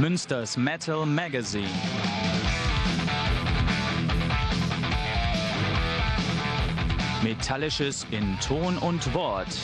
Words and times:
Münsters 0.00 0.56
Metal 0.56 1.04
Magazine. 1.04 1.68
Metallisches 7.22 8.06
in 8.10 8.38
Ton 8.40 8.78
und 8.78 9.12
Wort. 9.14 9.58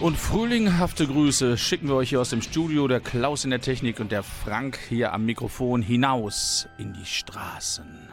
Und 0.00 0.16
frühlinghafte 0.16 1.06
Grüße 1.06 1.56
schicken 1.56 1.88
wir 1.88 1.94
euch 1.94 2.10
hier 2.10 2.20
aus 2.20 2.30
dem 2.30 2.42
Studio, 2.42 2.88
der 2.88 3.00
Klaus 3.00 3.44
in 3.44 3.50
der 3.50 3.60
Technik 3.60 4.00
und 4.00 4.12
der 4.12 4.22
Frank 4.22 4.78
hier 4.88 5.12
am 5.12 5.24
Mikrofon 5.24 5.82
hinaus 5.82 6.68
in 6.78 6.92
die 6.92 7.06
Straßen. 7.06 8.08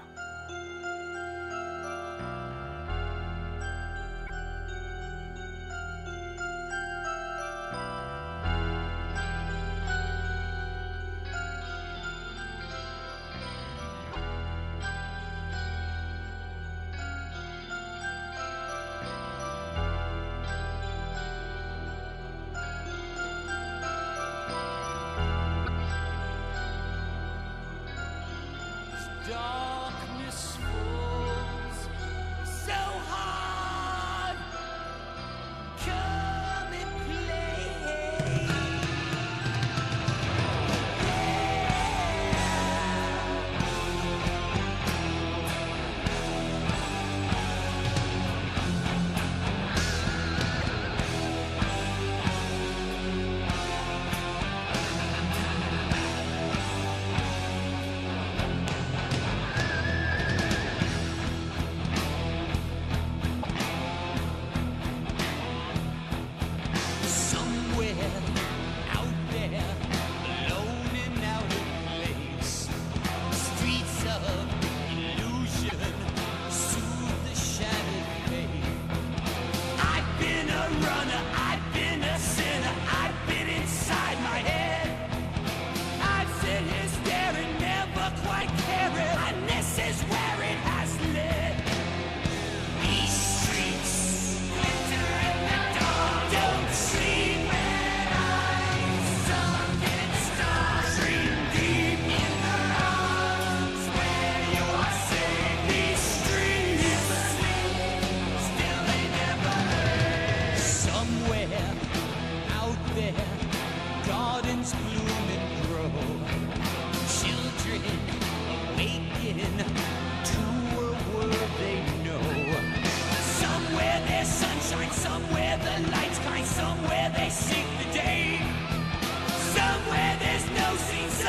darkness 29.28 30.58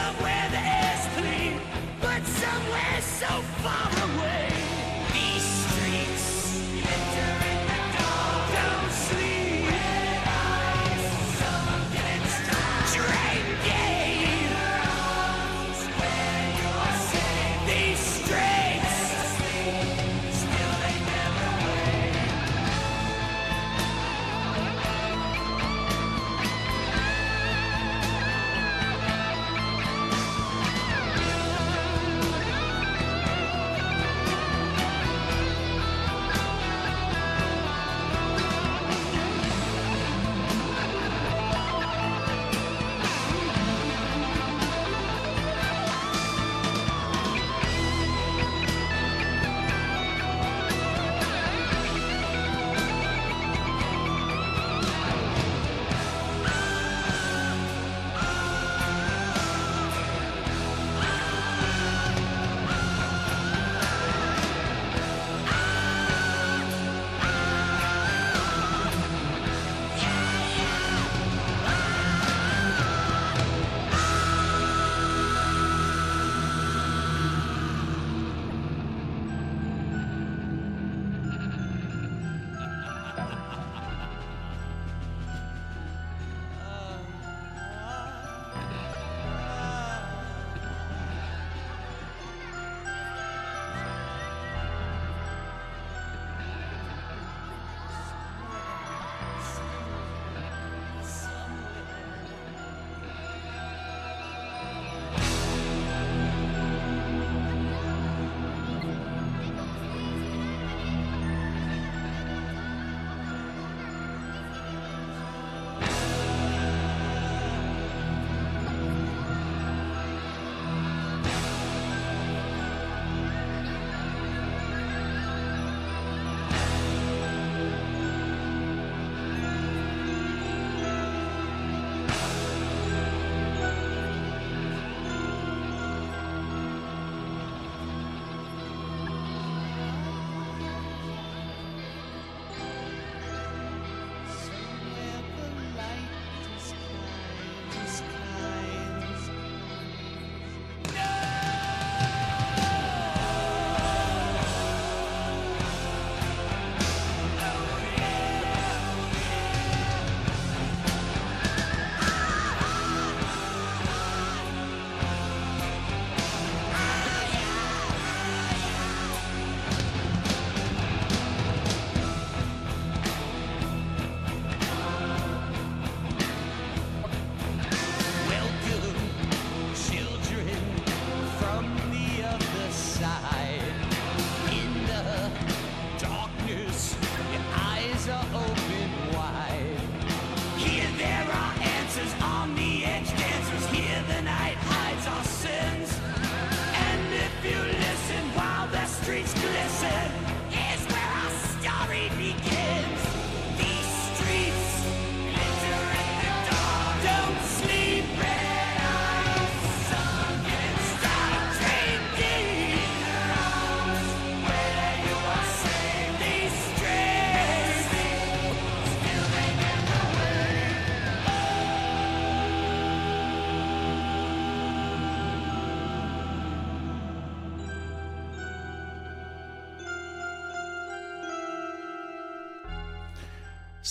somewhere 0.03 0.49
that 0.51 0.95
is 0.95 1.05
clean, 1.17 1.61
but 2.01 2.23
somewhere 2.27 3.01
so 3.01 3.33
far 3.63 4.02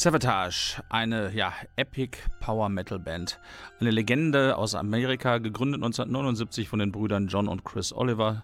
Savatage, 0.02 0.82
eine 0.90 1.32
ja, 1.32 1.54
Epic 1.76 2.18
Power 2.40 2.70
Metal 2.70 2.98
Band. 2.98 3.40
Eine 3.80 3.92
Legende 3.92 4.58
aus 4.58 4.74
Amerika, 4.74 5.38
gegründet 5.38 5.84
1979 5.84 6.68
von 6.68 6.80
den 6.80 6.92
Brüdern 6.92 7.28
John 7.28 7.48
und 7.48 7.64
Chris 7.64 7.94
Oliver. 7.94 8.44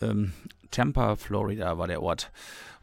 Ähm, 0.00 0.32
Tampa, 0.72 1.14
Florida 1.14 1.78
war 1.78 1.86
der 1.86 2.02
Ort, 2.02 2.32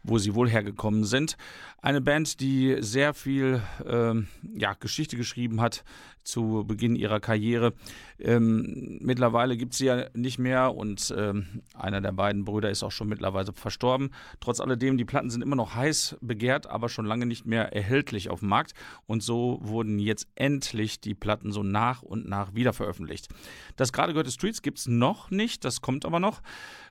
wo 0.08 0.18
sie 0.18 0.34
wohl 0.34 0.48
hergekommen 0.48 1.04
sind. 1.04 1.36
Eine 1.80 2.00
Band, 2.00 2.40
die 2.40 2.76
sehr 2.80 3.14
viel 3.14 3.62
ähm, 3.86 4.26
ja, 4.54 4.74
Geschichte 4.74 5.16
geschrieben 5.16 5.60
hat 5.60 5.84
zu 6.28 6.64
Beginn 6.66 6.94
ihrer 6.94 7.20
Karriere. 7.20 7.72
Ähm, 8.18 8.98
mittlerweile 9.00 9.56
gibt 9.56 9.72
es 9.72 9.78
sie 9.78 9.86
ja 9.86 10.06
nicht 10.12 10.38
mehr 10.38 10.74
und 10.74 11.14
ähm, 11.16 11.62
einer 11.74 12.00
der 12.00 12.12
beiden 12.12 12.44
Brüder 12.44 12.70
ist 12.70 12.82
auch 12.82 12.92
schon 12.92 13.08
mittlerweile 13.08 13.52
verstorben. 13.52 14.10
Trotz 14.40 14.60
alledem, 14.60 14.98
die 14.98 15.06
Platten 15.06 15.30
sind 15.30 15.42
immer 15.42 15.56
noch 15.56 15.74
heiß 15.74 16.16
begehrt, 16.20 16.66
aber 16.66 16.88
schon 16.88 17.06
lange 17.06 17.24
nicht 17.24 17.46
mehr 17.46 17.72
erhältlich 17.72 18.28
auf 18.28 18.40
dem 18.40 18.50
Markt. 18.50 18.74
Und 19.06 19.22
so 19.22 19.58
wurden 19.62 19.98
jetzt 19.98 20.28
endlich 20.34 21.00
die 21.00 21.14
Platten 21.14 21.50
so 21.50 21.62
nach 21.62 22.02
und 22.02 22.28
nach 22.28 22.54
wieder 22.54 22.74
veröffentlicht. 22.74 23.28
Das 23.76 23.92
gerade 23.92 24.12
gehörte 24.12 24.30
Streets 24.30 24.60
gibt 24.60 24.78
es 24.78 24.86
noch 24.86 25.30
nicht, 25.30 25.64
das 25.64 25.80
kommt 25.80 26.04
aber 26.04 26.20
noch. 26.20 26.42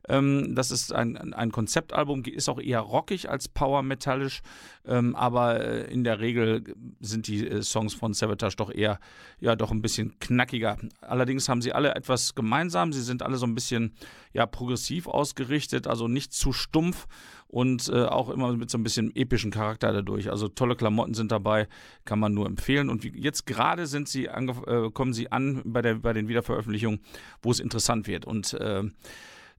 Ähm, 0.08 0.56
das 0.56 0.72
ist 0.72 0.94
ein, 0.94 1.34
ein 1.34 1.52
Konzeptalbum, 1.52 2.24
ist 2.24 2.50
auch 2.50 2.60
eher 2.60 2.80
rockig 2.80 3.30
als 3.30 3.48
power-metallisch. 3.48 4.42
Ähm, 4.86 5.16
aber 5.16 5.60
äh, 5.60 5.92
in 5.92 6.04
der 6.04 6.20
Regel 6.20 6.64
sind 7.00 7.28
die 7.28 7.48
äh, 7.48 7.62
Songs 7.62 7.94
von 7.94 8.14
Savatage 8.14 8.56
doch 8.56 8.74
eher, 8.74 9.00
ja, 9.40 9.56
doch 9.56 9.72
ein 9.72 9.82
bisschen 9.82 10.18
knackiger. 10.20 10.78
Allerdings 11.02 11.50
haben 11.50 11.62
sie 11.62 11.74
alle 11.74 11.94
etwas 11.96 12.36
gemeinsam. 12.36 12.94
Sie 12.94 13.02
sind 13.02 13.22
alle 13.22 13.38
so 13.38 13.46
ein 13.46 13.56
bisschen, 13.56 13.94
ja, 14.34 14.46
progressiv 14.46 15.08
ausgerichtet, 15.08 15.88
also 15.88 16.08
nicht 16.08 16.34
zu 16.34 16.54
stumpf 16.54 17.08
und 17.48 17.90
äh, 17.90 18.04
auch 18.04 18.30
immer 18.30 18.54
mit 18.56 18.70
so 18.70 18.78
ein 18.78 18.84
bisschen 18.84 19.16
epischen 19.16 19.52
Charakter 19.52 19.92
dadurch. 19.92 20.30
Also 20.30 20.48
tolle 20.48 20.76
Klamotten 20.76 21.14
sind 21.14 21.32
dabei, 21.32 21.68
kann 22.06 22.20
man 22.20 22.34
nur 22.34 22.46
empfehlen. 22.46 22.90
Und 22.90 23.04
wie, 23.04 23.12
jetzt 23.20 23.46
gerade 23.46 23.88
sind 23.88 24.08
sie 24.08 24.26
äh, 24.26 24.92
kommen 24.94 25.14
sie 25.14 25.32
an 25.32 25.62
bei, 25.66 25.82
der, 25.82 25.96
bei 25.96 26.14
den 26.14 26.28
Wiederveröffentlichungen, 26.28 27.00
wo 27.42 27.52
es 27.52 27.60
interessant 27.60 28.08
wird. 28.08 28.26
Und 28.26 28.54
äh, 28.54 28.84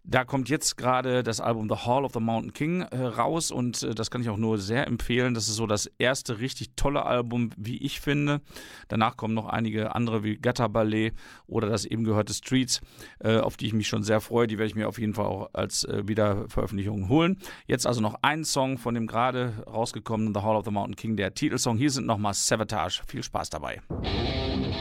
da 0.08 0.25
kommt 0.25 0.49
jetzt 0.49 0.76
gerade 0.76 1.22
das 1.22 1.40
Album 1.40 1.69
The 1.69 1.87
Hall 1.87 2.05
of 2.05 2.12
the 2.14 2.20
Mountain 2.20 2.52
King 2.55 2.81
äh, 2.81 3.02
raus 3.02 3.50
und 3.50 3.82
äh, 3.82 3.94
das 3.94 4.10
kann 4.10 4.22
ich 4.22 4.31
auch 4.31 4.38
nur 4.38 4.58
sehr 4.58 4.86
empfehlen. 4.86 5.34
Das 5.34 5.48
ist 5.48 5.56
so 5.56 5.67
das 5.67 5.86
erste 5.98 6.41
richtig 6.41 6.70
tolle 6.77 7.05
Album, 7.05 7.50
wie 7.56 7.77
ich 7.77 8.00
finde. 8.00 8.41
Danach 8.88 9.17
kommen 9.17 9.34
noch 9.34 9.46
einige 9.46 9.94
andere 9.94 10.24
wie 10.24 10.36
Gutter 10.36 10.69
Ballet 10.70 11.12
oder 11.46 11.69
das 11.69 11.84
eben 11.84 12.05
gehörte 12.05 12.32
Streets, 12.32 12.81
äh, 13.20 13.38
auf 13.38 13.56
die 13.58 13.67
ich 13.67 13.74
mich 13.74 13.88
schon 13.88 14.03
sehr 14.03 14.20
freue. 14.20 14.46
Die 14.46 14.58
werde 14.58 14.69
ich 14.69 14.74
mir 14.74 14.88
auf 14.88 14.98
jeden 14.98 15.15
Fall 15.15 15.27
auch 15.27 15.50
als 15.53 15.86
Wiederveröffentlichung 15.88 17.08
holen. 17.08 17.38
Jetzt 17.67 17.86
also 17.86 18.00
noch 18.00 18.17
ein 18.22 18.44
Song 18.44 18.79
von 18.79 18.94
dem 18.94 19.06
gerade 19.06 19.53
rausgekommenen 19.67 20.34
The 20.34 20.41
Hall 20.41 20.56
of 20.56 20.65
the 20.65 20.70
Mountain 20.70 20.96
King, 20.96 21.17
der 21.17 21.34
Titelsong. 21.34 21.77
Hier 21.77 21.91
sind 21.91 22.06
nochmal 22.06 22.34
Savatage. 22.34 23.03
Viel 23.06 23.22
Spaß 23.22 23.50
dabei. 23.50 23.81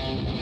und 0.08 0.37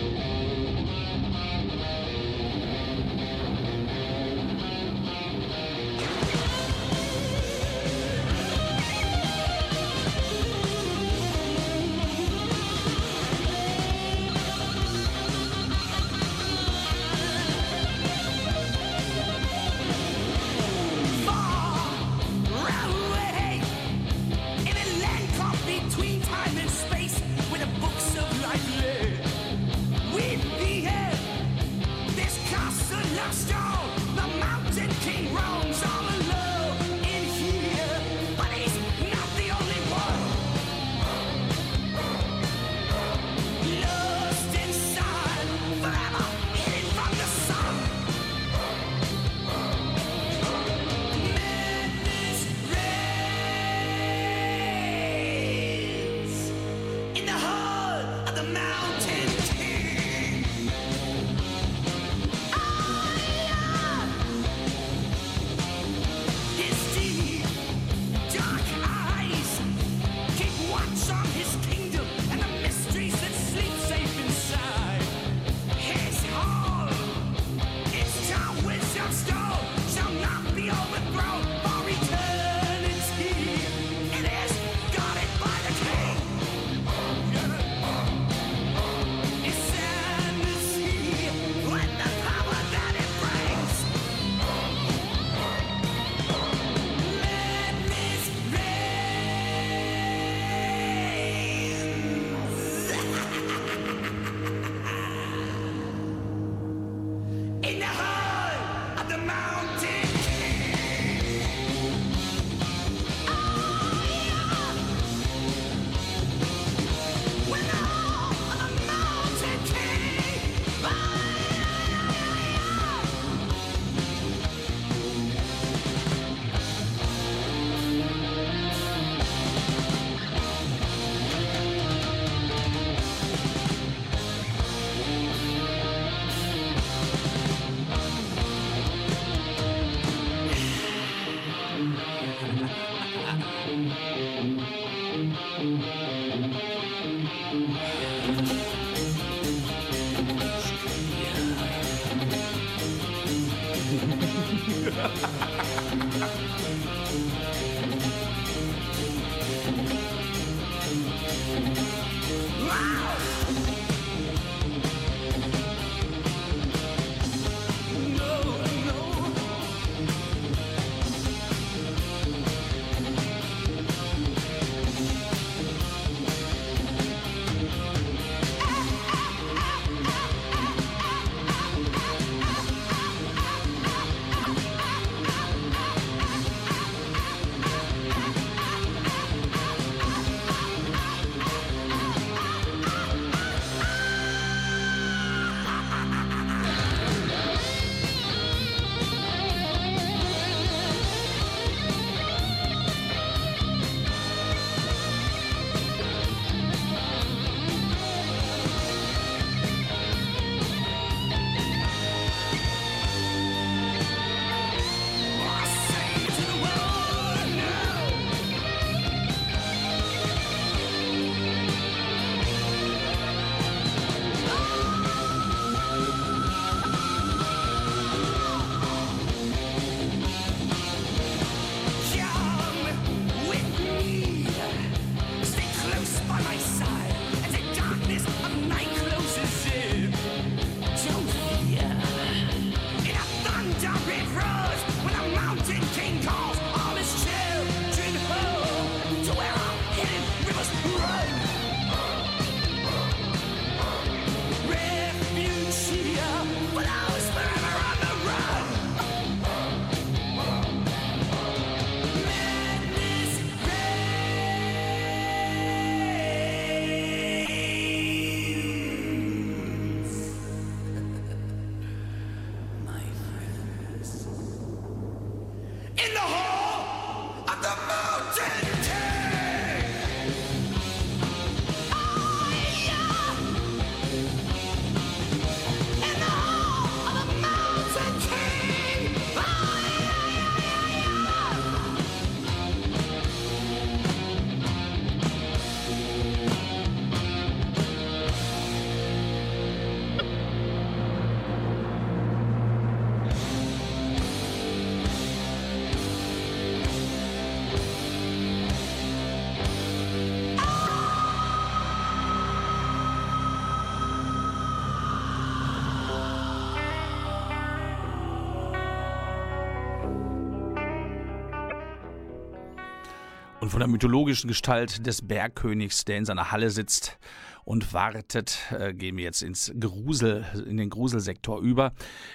von 323.75 323.82
der 323.82 323.89
mythologischen 323.89 324.48
Gestalt 324.48 325.05
des 325.05 325.27
Bergkönigs, 325.27 326.05
der 326.05 326.15
in 326.15 326.24
seiner 326.24 326.53
Halle 326.53 326.70
sitzt 326.70 327.17
und 327.66 327.94
wartet, 327.94 328.60
äh, 328.72 328.94
gehen 328.94 329.18
wir 329.18 329.24
jetzt 329.24 329.42
ins 329.42 329.74
Grusel, 329.78 330.46
in 330.68 330.78
den 330.78 330.90
Gruselsektor 330.90 331.60
über. 331.60 331.94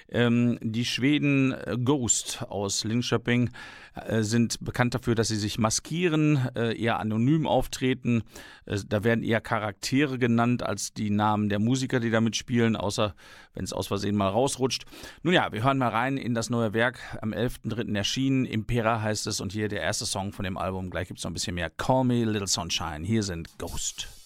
Ähm, 0.08 0.58
die 0.60 0.84
Schweden 0.84 1.52
äh, 1.52 1.78
Ghost 1.82 2.42
aus 2.48 2.84
Linköping 2.84 3.50
äh, 3.94 4.22
sind 4.22 4.62
bekannt 4.62 4.94
dafür, 4.94 5.14
dass 5.14 5.28
sie 5.28 5.36
sich 5.36 5.58
maskieren, 5.58 6.48
äh, 6.56 6.76
eher 6.76 6.98
anonym 6.98 7.46
auftreten. 7.46 8.22
Da 8.88 9.02
werden 9.02 9.24
eher 9.24 9.40
Charaktere 9.40 10.18
genannt 10.18 10.62
als 10.62 10.92
die 10.92 11.10
Namen 11.10 11.48
der 11.48 11.58
Musiker, 11.58 11.98
die 11.98 12.10
damit 12.10 12.36
spielen, 12.36 12.76
außer 12.76 13.14
wenn 13.54 13.64
es 13.64 13.72
aus 13.72 13.88
Versehen 13.88 14.16
mal 14.16 14.28
rausrutscht. 14.28 14.84
Nun 15.22 15.34
ja, 15.34 15.50
wir 15.52 15.64
hören 15.64 15.78
mal 15.78 15.88
rein 15.88 16.16
in 16.16 16.34
das 16.34 16.50
neue 16.50 16.72
Werk, 16.72 17.00
am 17.20 17.32
11.3. 17.32 17.96
erschienen. 17.96 18.44
Impera 18.44 19.00
heißt 19.00 19.26
es 19.26 19.40
und 19.40 19.52
hier 19.52 19.68
der 19.68 19.80
erste 19.80 20.06
Song 20.06 20.32
von 20.32 20.44
dem 20.44 20.56
Album. 20.56 20.90
Gleich 20.90 21.08
gibt 21.08 21.18
es 21.18 21.24
noch 21.24 21.30
ein 21.30 21.34
bisschen 21.34 21.54
mehr. 21.54 21.70
Call 21.70 22.04
Me 22.04 22.24
Little 22.24 22.46
Sunshine. 22.46 23.04
Hier 23.04 23.22
sind 23.22 23.58
Ghost. 23.58 24.19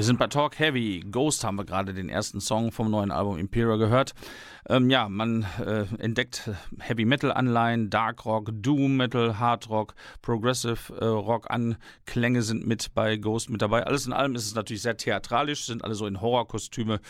Wir 0.00 0.04
sind 0.06 0.18
bei 0.18 0.28
Talk 0.28 0.58
Heavy. 0.58 1.04
Ghost 1.10 1.44
haben 1.44 1.56
wir 1.56 1.66
gerade 1.66 1.92
den 1.92 2.08
ersten 2.08 2.40
Song 2.40 2.72
vom 2.72 2.90
neuen 2.90 3.10
Album 3.10 3.36
Imperial 3.36 3.76
gehört. 3.76 4.14
Ähm, 4.66 4.88
ja, 4.88 5.10
man 5.10 5.46
äh, 5.58 5.84
entdeckt 5.98 6.50
Heavy 6.78 7.04
Metal 7.04 7.30
Anleihen, 7.30 7.90
Dark 7.90 8.24
Rock, 8.24 8.50
Doom 8.50 8.96
Metal, 8.96 9.38
Hard 9.38 9.68
Rock, 9.68 9.94
Progressive 10.22 10.94
äh, 10.98 11.04
Rock 11.04 11.50
Anklänge 11.50 12.40
sind 12.40 12.66
mit 12.66 12.94
bei 12.94 13.16
Ghost 13.16 13.50
mit 13.50 13.60
dabei. 13.60 13.84
Alles 13.84 14.06
in 14.06 14.14
allem 14.14 14.34
ist 14.34 14.46
es 14.46 14.54
natürlich 14.54 14.80
sehr 14.80 14.96
theatralisch, 14.96 15.66
sind 15.66 15.84
alle 15.84 15.94
so 15.94 16.06
in 16.06 16.22
Horrorkostüme 16.22 17.00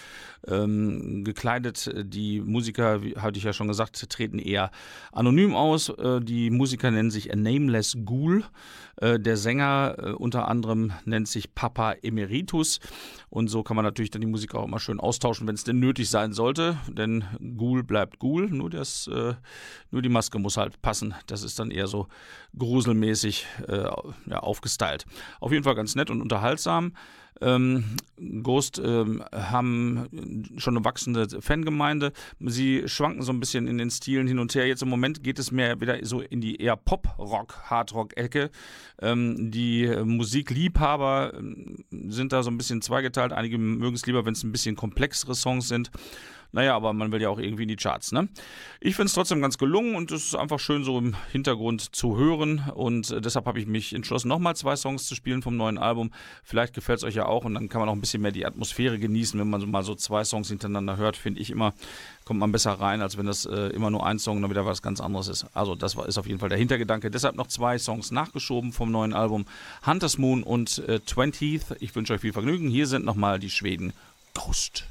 ähm, 0.48 1.22
gekleidet. 1.22 1.92
Die 2.02 2.40
Musiker, 2.40 3.02
wie 3.02 3.16
hatte 3.16 3.38
ich 3.38 3.44
ja 3.44 3.52
schon 3.52 3.68
gesagt, 3.68 4.08
treten 4.10 4.40
eher 4.40 4.72
anonym 5.12 5.54
aus. 5.54 5.90
Äh, 5.90 6.20
die 6.20 6.50
Musiker 6.50 6.90
nennen 6.90 7.12
sich 7.12 7.32
A 7.32 7.36
Nameless 7.36 7.98
Ghoul. 8.04 8.44
Äh, 8.96 9.18
der 9.18 9.36
Sänger 9.36 9.96
äh, 9.98 10.10
unter 10.10 10.48
anderem 10.48 10.92
nennt 11.04 11.28
sich 11.28 11.54
Papa 11.54 11.92
Emeritus. 11.92 12.79
Und 13.28 13.48
so 13.48 13.62
kann 13.62 13.76
man 13.76 13.84
natürlich 13.84 14.10
dann 14.10 14.20
die 14.20 14.26
Musik 14.26 14.54
auch 14.54 14.64
immer 14.64 14.80
schön 14.80 15.00
austauschen, 15.00 15.46
wenn 15.46 15.54
es 15.54 15.64
denn 15.64 15.78
nötig 15.78 16.10
sein 16.10 16.32
sollte. 16.32 16.78
Denn 16.88 17.24
Ghoul 17.56 17.82
bleibt 17.82 18.18
Ghoul, 18.18 18.48
nur, 18.50 18.70
das, 18.70 19.06
äh, 19.06 19.34
nur 19.90 20.02
die 20.02 20.08
Maske 20.08 20.38
muss 20.38 20.56
halt 20.56 20.82
passen. 20.82 21.14
Das 21.26 21.42
ist 21.42 21.58
dann 21.58 21.70
eher 21.70 21.86
so 21.86 22.08
gruselmäßig 22.58 23.46
äh, 23.68 23.88
ja, 24.26 24.40
aufgestylt. 24.40 25.06
Auf 25.40 25.52
jeden 25.52 25.64
Fall 25.64 25.74
ganz 25.74 25.94
nett 25.94 26.10
und 26.10 26.20
unterhaltsam. 26.20 26.92
Ähm, 27.40 27.84
Ghost 28.42 28.80
ähm, 28.84 29.22
haben 29.32 30.36
schon 30.58 30.76
eine 30.76 30.84
wachsende 30.84 31.40
Fangemeinde. 31.40 32.12
Sie 32.40 32.82
schwanken 32.86 33.22
so 33.22 33.32
ein 33.32 33.40
bisschen 33.40 33.66
in 33.66 33.78
den 33.78 33.90
Stilen 33.90 34.26
hin 34.26 34.38
und 34.38 34.54
her. 34.54 34.66
Jetzt 34.66 34.82
im 34.82 34.88
Moment 34.88 35.22
geht 35.22 35.38
es 35.38 35.50
mehr 35.50 35.80
wieder 35.80 36.04
so 36.04 36.20
in 36.20 36.40
die 36.40 36.56
eher 36.56 36.76
Pop-Rock, 36.76 37.70
Hard-Rock-Ecke. 37.70 38.50
Ähm, 39.00 39.50
die 39.50 39.88
Musikliebhaber 40.04 41.32
ähm, 41.34 41.84
sind 41.90 42.32
da 42.32 42.42
so 42.42 42.50
ein 42.50 42.58
bisschen 42.58 42.82
zweigeteilt. 42.82 43.32
Einige 43.32 43.58
mögen 43.58 43.96
es 43.96 44.06
lieber, 44.06 44.24
wenn 44.24 44.34
es 44.34 44.44
ein 44.44 44.52
bisschen 44.52 44.76
komplexere 44.76 45.34
Songs 45.34 45.68
sind. 45.68 45.90
Naja, 46.52 46.74
aber 46.74 46.92
man 46.92 47.12
will 47.12 47.22
ja 47.22 47.28
auch 47.28 47.38
irgendwie 47.38 47.62
in 47.62 47.68
die 47.68 47.76
Charts, 47.76 48.12
ne? 48.12 48.28
Ich 48.80 48.96
finde 48.96 49.06
es 49.06 49.14
trotzdem 49.14 49.40
ganz 49.40 49.58
gelungen 49.58 49.94
und 49.94 50.10
es 50.10 50.24
ist 50.26 50.34
einfach 50.34 50.58
schön 50.58 50.84
so 50.84 50.98
im 50.98 51.14
Hintergrund 51.30 51.94
zu 51.94 52.16
hören 52.16 52.70
und 52.74 53.10
äh, 53.10 53.20
deshalb 53.20 53.46
habe 53.46 53.60
ich 53.60 53.66
mich 53.66 53.94
entschlossen, 53.94 54.28
nochmal 54.28 54.56
zwei 54.56 54.74
Songs 54.74 55.06
zu 55.06 55.14
spielen 55.14 55.42
vom 55.42 55.56
neuen 55.56 55.78
Album. 55.78 56.10
Vielleicht 56.42 56.74
gefällt 56.74 56.98
es 56.98 57.04
euch 57.04 57.14
ja 57.14 57.26
auch 57.26 57.44
und 57.44 57.54
dann 57.54 57.68
kann 57.68 57.80
man 57.80 57.88
auch 57.88 57.94
ein 57.94 58.00
bisschen 58.00 58.22
mehr 58.22 58.32
die 58.32 58.46
Atmosphäre 58.46 58.98
genießen, 58.98 59.38
wenn 59.38 59.48
man 59.48 59.60
so 59.60 59.66
mal 59.66 59.82
so 59.82 59.94
zwei 59.94 60.24
Songs 60.24 60.48
hintereinander 60.48 60.96
hört, 60.96 61.16
finde 61.16 61.40
ich 61.40 61.50
immer, 61.50 61.72
kommt 62.24 62.40
man 62.40 62.52
besser 62.52 62.72
rein, 62.72 63.00
als 63.00 63.16
wenn 63.16 63.26
das 63.26 63.46
äh, 63.46 63.68
immer 63.68 63.90
nur 63.90 64.04
ein 64.06 64.18
Song 64.18 64.36
und 64.36 64.42
dann 64.42 64.50
wieder 64.50 64.66
was 64.66 64.82
ganz 64.82 65.00
anderes 65.00 65.28
ist. 65.28 65.46
Also 65.54 65.74
das 65.74 65.96
war, 65.96 66.06
ist 66.06 66.18
auf 66.18 66.26
jeden 66.26 66.40
Fall 66.40 66.48
der 66.48 66.58
Hintergedanke. 66.58 67.10
Deshalb 67.10 67.36
noch 67.36 67.46
zwei 67.46 67.78
Songs 67.78 68.10
nachgeschoben 68.10 68.72
vom 68.72 68.90
neuen 68.90 69.12
Album 69.12 69.46
Hunter's 69.86 70.18
Moon 70.18 70.42
und 70.42 70.82
äh, 70.88 71.00
20th. 71.06 71.76
Ich 71.80 71.94
wünsche 71.94 72.14
euch 72.14 72.20
viel 72.20 72.32
Vergnügen. 72.32 72.68
Hier 72.68 72.86
sind 72.86 73.04
nochmal 73.04 73.38
die 73.38 73.50
Schweden 73.50 73.92
Ghost. 74.34 74.84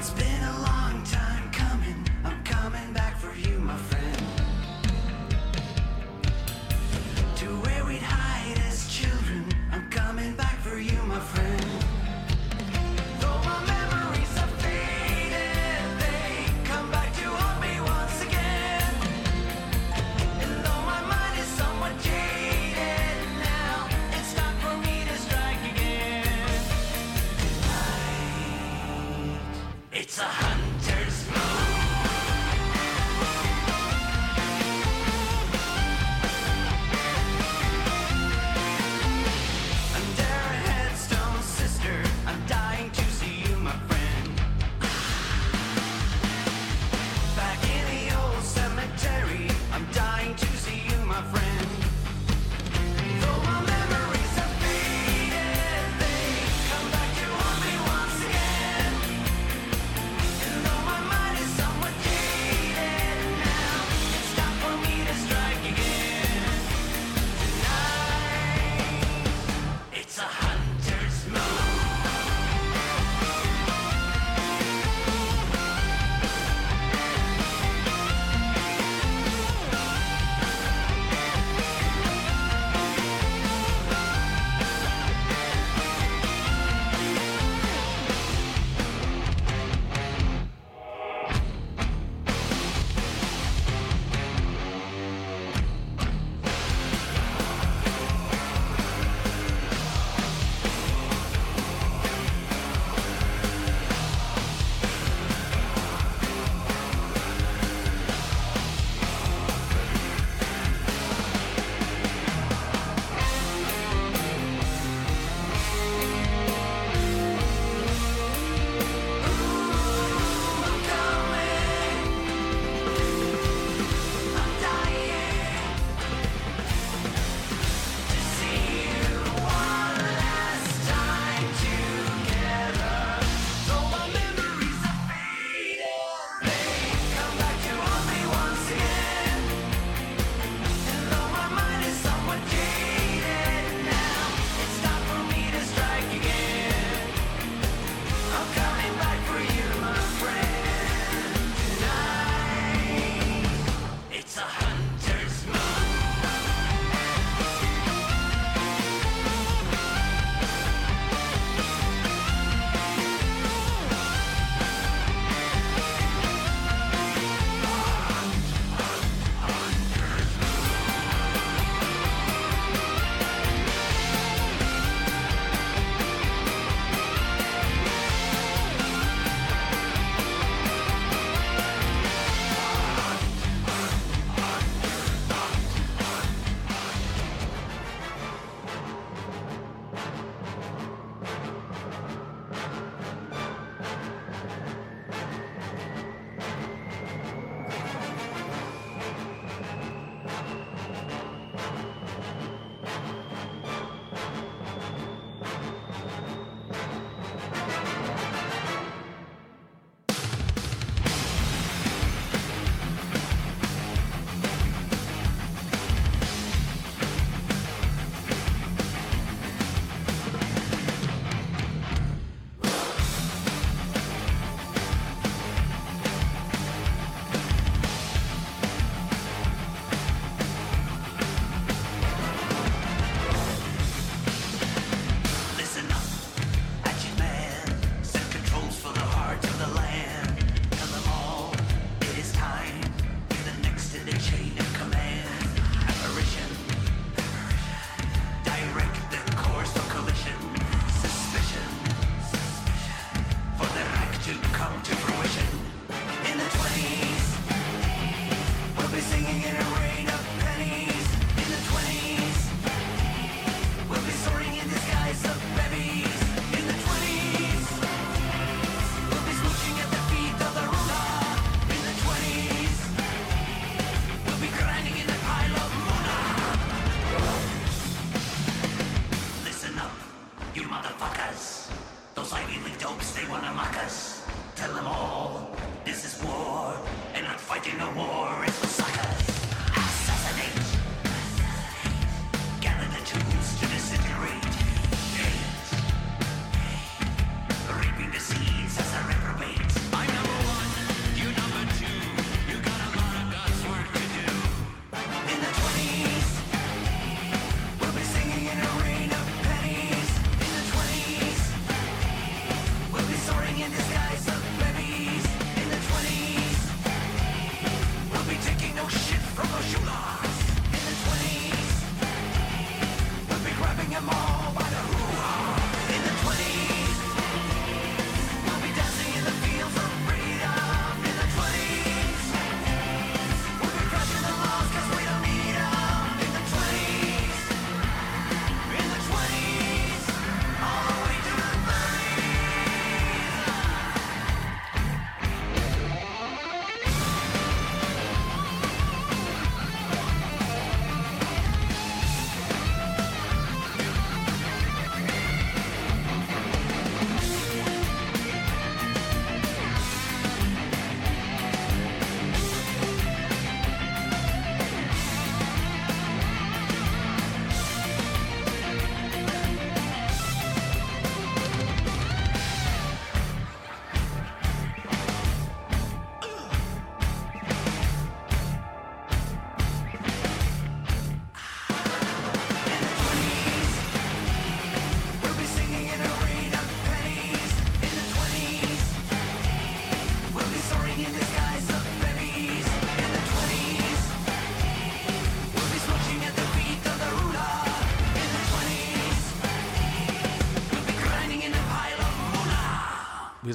It's 0.00 0.08
been 0.12 0.39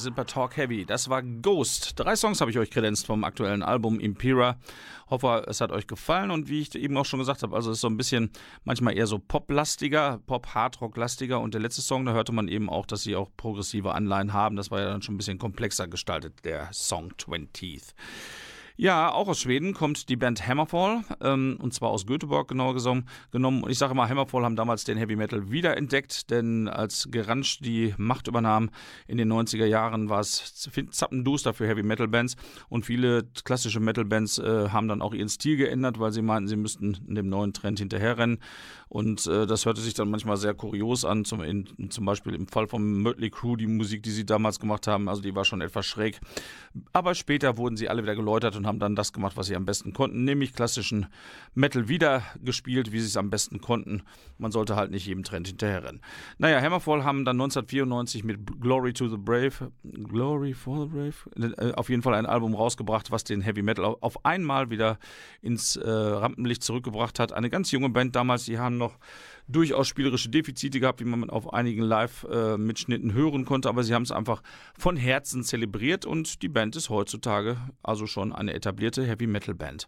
sind 0.05 0.15
bei 0.15 0.23
Talk 0.23 0.55
Heavy. 0.55 0.85
Das 0.85 1.09
war 1.09 1.21
Ghost. 1.21 1.99
Drei 1.99 2.15
Songs 2.15 2.39
habe 2.39 2.49
ich 2.49 2.57
euch 2.57 2.71
kredenzt 2.71 3.05
vom 3.05 3.23
aktuellen 3.23 3.61
Album 3.61 3.99
Impera. 3.99 4.57
Hoffe, 5.09 5.45
es 5.47 5.61
hat 5.61 5.71
euch 5.71 5.87
gefallen 5.87 6.31
und 6.31 6.47
wie 6.47 6.61
ich 6.61 6.73
eben 6.75 6.95
auch 6.97 7.05
schon 7.05 7.19
gesagt 7.19 7.43
habe, 7.43 7.55
also 7.55 7.71
es 7.71 7.77
ist 7.77 7.81
so 7.81 7.89
ein 7.89 7.97
bisschen 7.97 8.31
manchmal 8.63 8.97
eher 8.97 9.07
so 9.07 9.19
Pop-lastiger, 9.19 10.21
Pop-Hardrock-lastiger 10.25 11.39
und 11.39 11.53
der 11.53 11.61
letzte 11.61 11.81
Song, 11.81 12.05
da 12.05 12.13
hörte 12.13 12.31
man 12.31 12.47
eben 12.47 12.69
auch, 12.69 12.85
dass 12.85 13.03
sie 13.03 13.15
auch 13.15 13.29
progressive 13.35 13.93
Anleihen 13.93 14.33
haben. 14.33 14.55
Das 14.55 14.71
war 14.71 14.79
ja 14.79 14.87
dann 14.87 15.01
schon 15.01 15.15
ein 15.15 15.17
bisschen 15.17 15.37
komplexer 15.37 15.87
gestaltet, 15.87 16.45
der 16.45 16.69
Song 16.71 17.11
20th. 17.13 17.93
Ja, 18.77 19.09
auch 19.13 19.29
aus 19.29 19.39
Schweden 19.39 19.73
kommt 19.73 20.09
die 20.09 20.17
Band 20.17 20.45
Hammerfall, 20.45 21.05
ähm, 21.21 21.57
und 21.61 21.73
zwar 21.73 21.91
aus 21.91 22.05
Göteborg 22.05 22.49
genauer 22.49 22.75
genommen. 23.31 23.63
Und 23.63 23.71
ich 23.71 23.77
sage 23.77 23.93
mal, 23.93 24.09
Hammerfall 24.09 24.43
haben 24.43 24.57
damals 24.57 24.83
den 24.83 24.97
Heavy 24.97 25.15
Metal 25.15 25.49
wiederentdeckt, 25.49 26.29
denn 26.29 26.67
als 26.67 27.07
Geransch 27.09 27.59
die 27.59 27.93
Macht 27.97 28.27
übernahm 28.27 28.69
in 29.07 29.17
den 29.17 29.31
90er 29.31 29.65
Jahren, 29.65 30.09
war 30.09 30.19
es 30.19 30.69
zappenduster 30.91 31.53
für 31.53 31.65
Heavy 31.65 31.83
Metal 31.83 32.09
Bands 32.09 32.35
und 32.67 32.85
viele 32.85 33.23
klassische 33.45 33.79
Metal 33.79 34.03
Bands 34.03 34.39
äh, 34.39 34.67
haben 34.69 34.89
dann 34.89 35.01
auch 35.01 35.13
ihren 35.13 35.29
Stil 35.29 35.55
geändert, 35.55 35.97
weil 35.97 36.11
sie 36.11 36.21
meinten, 36.21 36.49
sie 36.49 36.57
müssten 36.57 36.97
dem 37.07 37.29
neuen 37.29 37.53
Trend 37.53 37.79
hinterherrennen. 37.79 38.39
Und 38.89 39.25
äh, 39.27 39.47
das 39.47 39.65
hörte 39.65 39.81
sich 39.81 39.93
dann 39.93 40.09
manchmal 40.09 40.37
sehr 40.37 40.53
kurios 40.53 41.05
an, 41.05 41.23
zum, 41.23 41.41
in, 41.41 41.89
zum 41.89 42.05
Beispiel 42.05 42.35
im 42.35 42.47
Fall 42.47 42.67
von 42.67 43.01
Mötley 43.01 43.29
Crew, 43.29 43.55
die 43.55 43.67
Musik, 43.67 44.03
die 44.03 44.11
sie 44.11 44.25
damals 44.25 44.59
gemacht 44.59 44.85
haben, 44.87 45.07
also 45.07 45.21
die 45.21 45.33
war 45.33 45.45
schon 45.45 45.61
etwas 45.61 45.85
schräg. 45.85 46.19
Aber 46.91 47.15
später 47.15 47.57
wurden 47.57 47.77
sie 47.77 47.89
alle 47.89 48.03
wieder 48.03 48.15
geläutert 48.15 48.55
und 48.55 48.64
haben 48.65 48.79
dann 48.79 48.95
das 48.95 49.13
gemacht, 49.13 49.37
was 49.37 49.47
sie 49.47 49.55
am 49.55 49.65
besten 49.65 49.93
konnten, 49.93 50.23
nämlich 50.23 50.53
klassischen 50.53 51.07
Metal 51.53 51.87
wieder 51.87 52.23
gespielt, 52.43 52.91
wie 52.91 52.99
sie 52.99 53.07
es 53.07 53.17
am 53.17 53.29
besten 53.29 53.61
konnten. 53.61 54.03
Man 54.37 54.51
sollte 54.51 54.75
halt 54.75 54.91
nicht 54.91 55.05
jedem 55.05 55.23
Trend 55.23 55.47
hinterherrennen. 55.47 56.01
Naja, 56.37 56.61
Hammerfall 56.61 57.03
haben 57.03 57.25
dann 57.25 57.35
1994 57.35 58.23
mit 58.23 58.61
Glory 58.61 58.93
to 58.93 59.07
the 59.07 59.17
Brave, 59.17 59.71
Glory 59.83 60.53
for 60.53 60.81
the 60.81 60.87
Brave, 60.87 61.55
äh, 61.57 61.73
auf 61.73 61.89
jeden 61.89 62.01
Fall 62.01 62.13
ein 62.13 62.25
Album 62.25 62.55
rausgebracht, 62.55 63.11
was 63.11 63.23
den 63.23 63.41
Heavy 63.41 63.61
Metal 63.61 63.85
auf 63.85 64.25
einmal 64.25 64.69
wieder 64.69 64.97
ins 65.41 65.75
äh, 65.75 65.89
Rampenlicht 65.89 66.63
zurückgebracht 66.63 67.19
hat. 67.19 67.33
Eine 67.33 67.49
ganz 67.49 67.71
junge 67.71 67.89
Band 67.89 68.15
damals, 68.15 68.45
die 68.45 68.59
haben 68.59 68.77
noch 68.77 68.97
durchaus 69.47 69.87
spielerische 69.87 70.29
Defizite 70.29 70.79
gehabt, 70.79 70.99
wie 70.99 71.05
man 71.05 71.29
auf 71.29 71.53
einigen 71.53 71.81
Live-Mitschnitten 71.81 73.13
hören 73.13 73.45
konnte, 73.45 73.69
aber 73.69 73.83
sie 73.83 73.93
haben 73.93 74.03
es 74.03 74.11
einfach 74.11 74.41
von 74.77 74.97
Herzen 74.97 75.43
zelebriert 75.43 76.05
und 76.05 76.41
die 76.41 76.49
Band 76.49 76.75
ist 76.75 76.89
heutzutage 76.89 77.57
also 77.83 78.07
schon 78.07 78.33
eine 78.33 78.53
etablierte 78.53 79.05
Heavy-Metal-Band. 79.05 79.87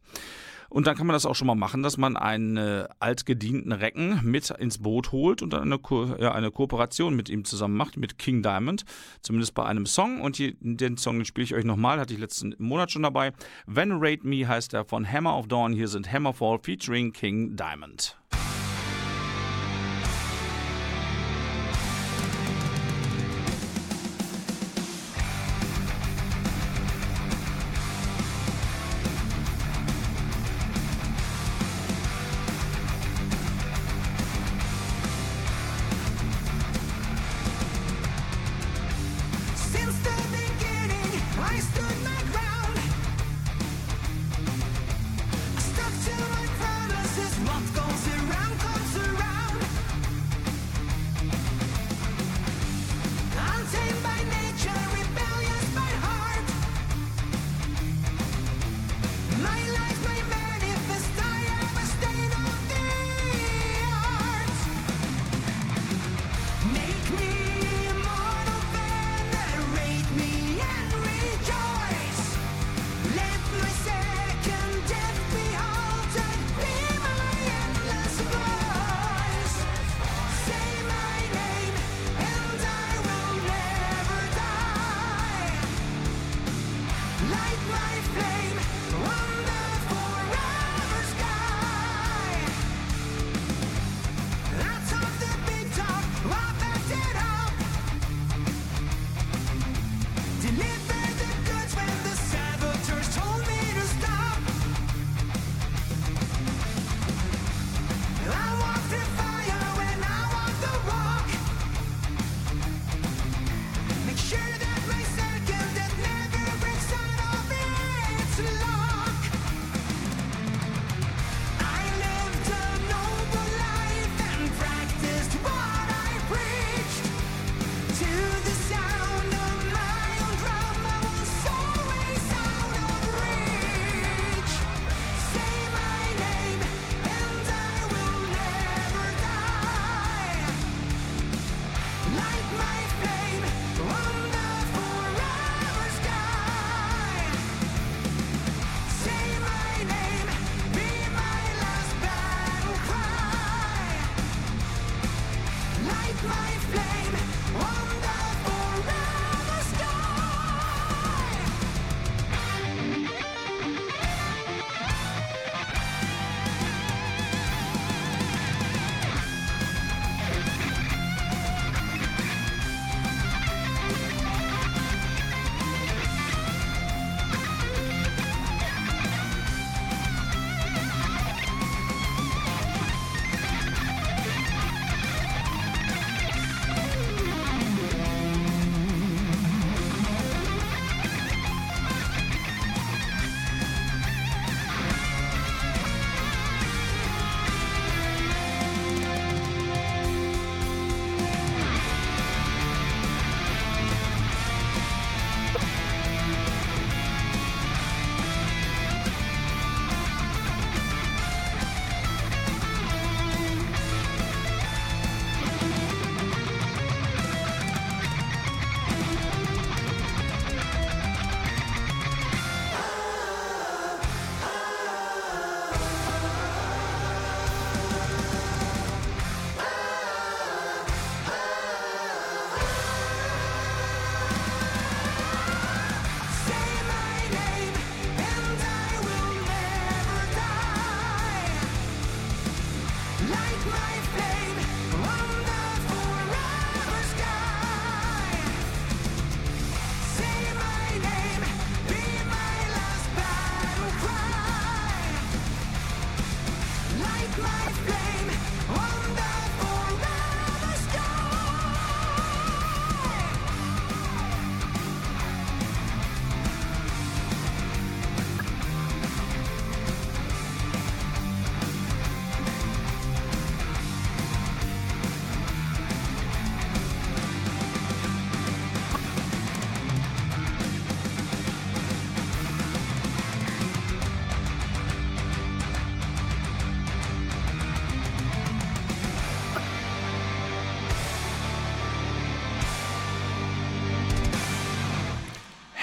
Und 0.69 0.87
dann 0.87 0.97
kann 0.97 1.07
man 1.07 1.13
das 1.13 1.25
auch 1.25 1.35
schon 1.35 1.47
mal 1.47 1.55
machen, 1.55 1.81
dass 1.81 1.97
man 1.97 2.17
einen 2.17 2.57
äh, 2.57 2.87
altgedienten 2.99 3.71
Recken 3.71 4.19
mit 4.23 4.49
ins 4.49 4.79
Boot 4.79 5.11
holt 5.11 5.41
und 5.41 5.53
dann 5.53 5.61
eine, 5.61 5.79
Ko 5.79 6.15
ja, 6.19 6.33
eine 6.33 6.51
Kooperation 6.51 7.15
mit 7.15 7.29
ihm 7.29 7.45
zusammen 7.45 7.77
macht, 7.77 7.97
mit 7.97 8.17
King 8.17 8.43
Diamond, 8.43 8.83
zumindest 9.21 9.53
bei 9.53 9.65
einem 9.65 9.85
Song. 9.85 10.21
Und 10.21 10.35
hier, 10.35 10.55
den 10.59 10.97
Song 10.97 11.23
spiele 11.23 11.45
ich 11.45 11.55
euch 11.55 11.63
nochmal, 11.63 11.99
hatte 11.99 12.13
ich 12.13 12.19
letzten 12.19 12.53
Monat 12.57 12.91
schon 12.91 13.03
dabei. 13.03 13.31
Venerate 13.65 14.27
Me 14.27 14.47
heißt 14.47 14.73
er 14.73 14.83
von 14.83 15.09
Hammer 15.09 15.37
of 15.37 15.47
Dawn. 15.47 15.73
Hier 15.73 15.87
sind 15.87 16.11
Hammerfall 16.11 16.59
featuring 16.61 17.13
King 17.13 17.55
Diamond. 17.55 18.17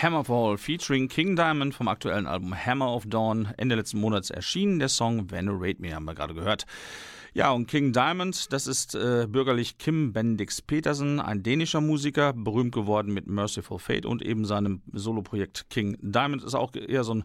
Hammerfall 0.04 0.58
featuring 0.58 1.08
King 1.08 1.34
Diamond 1.34 1.74
vom 1.74 1.88
aktuellen 1.88 2.26
Album 2.26 2.54
Hammer 2.54 2.94
of 2.94 3.06
Dawn 3.06 3.48
Ende 3.56 3.74
letzten 3.74 4.00
Monats 4.00 4.28
erschienen. 4.28 4.78
Der 4.78 4.90
Song 4.90 5.30
Venerate 5.30 5.80
Me 5.80 5.94
haben 5.94 6.04
wir 6.04 6.14
gerade 6.14 6.34
gehört. 6.34 6.66
Ja, 7.32 7.52
und 7.52 7.68
King 7.68 7.94
Diamond, 7.94 8.52
das 8.52 8.66
ist 8.66 8.94
äh, 8.94 9.26
bürgerlich 9.26 9.78
Kim 9.78 10.12
Bendix 10.12 10.60
Petersen, 10.60 11.20
ein 11.20 11.42
dänischer 11.42 11.80
Musiker, 11.80 12.34
berühmt 12.34 12.74
geworden 12.74 13.14
mit 13.14 13.26
Merciful 13.26 13.78
Fate 13.78 14.04
und 14.04 14.20
eben 14.20 14.44
seinem 14.44 14.82
Soloprojekt 14.92 15.70
King 15.70 15.96
Diamond. 16.02 16.44
Ist 16.44 16.54
auch 16.54 16.74
eher 16.74 17.02
so 17.02 17.14
ein 17.14 17.24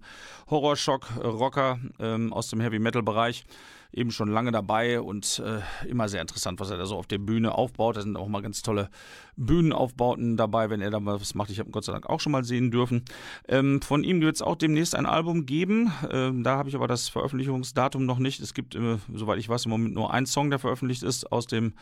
Horrorschock-Rocker 0.49 1.79
ähm, 1.99 2.31
aus 2.31 2.49
dem 2.49 2.61
Heavy-Metal-Bereich 2.61 3.43
eben 3.91 4.11
schon 4.11 4.29
lange 4.29 4.51
dabei 4.51 5.01
und 5.01 5.41
äh, 5.43 5.87
immer 5.87 6.09
sehr 6.09 6.21
interessant, 6.21 6.59
was 6.59 6.69
er 6.69 6.77
da 6.77 6.85
so 6.85 6.95
auf 6.95 7.07
der 7.07 7.17
Bühne 7.17 7.55
aufbaut. 7.55 7.97
Da 7.97 8.01
sind 8.01 8.17
auch 8.17 8.27
mal 8.27 8.41
ganz 8.41 8.61
tolle 8.61 8.89
Bühnenaufbauten 9.35 10.37
dabei, 10.37 10.69
wenn 10.69 10.81
er 10.81 10.91
da 10.91 11.03
was 11.03 11.33
macht. 11.33 11.49
Ich 11.49 11.59
habe 11.59 11.69
ihn 11.69 11.71
Gott 11.71 11.85
sei 11.85 11.93
Dank 11.93 12.07
auch 12.07 12.19
schon 12.19 12.31
mal 12.31 12.43
sehen 12.43 12.69
dürfen. 12.71 13.03
Ähm, 13.47 13.81
von 13.81 14.03
ihm 14.03 14.21
wird 14.21 14.35
es 14.35 14.41
auch 14.41 14.55
demnächst 14.55 14.95
ein 14.95 15.05
Album 15.05 15.45
geben. 15.45 15.91
Ähm, 16.11 16.43
da 16.43 16.57
habe 16.57 16.69
ich 16.69 16.75
aber 16.75 16.87
das 16.87 17.09
Veröffentlichungsdatum 17.09 18.05
noch 18.05 18.19
nicht. 18.19 18.39
Es 18.41 18.53
gibt, 18.53 18.75
äh, 18.75 18.97
soweit 19.13 19.39
ich 19.39 19.49
weiß, 19.49 19.65
im 19.65 19.71
Moment 19.71 19.95
nur 19.95 20.13
ein 20.13 20.25
Song, 20.25 20.49
der 20.51 20.59
veröffentlicht 20.59 21.03
ist 21.03 21.31
aus 21.31 21.47
dem 21.47 21.73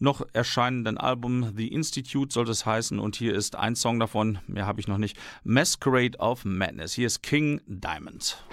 noch 0.00 0.26
erscheinenden 0.32 0.98
Album 0.98 1.52
The 1.56 1.68
Institute 1.68 2.32
soll 2.32 2.48
es 2.48 2.66
heißen 2.66 2.98
und 2.98 3.14
hier 3.14 3.32
ist 3.32 3.54
ein 3.54 3.76
Song 3.76 4.00
davon, 4.00 4.38
mehr 4.48 4.66
habe 4.66 4.80
ich 4.80 4.88
noch 4.88 4.98
nicht, 4.98 5.16
Masquerade 5.44 6.18
of 6.18 6.44
Madness. 6.44 6.94
Hier 6.94 7.06
ist 7.06 7.22
King 7.22 7.60
Diamond. 7.68 8.44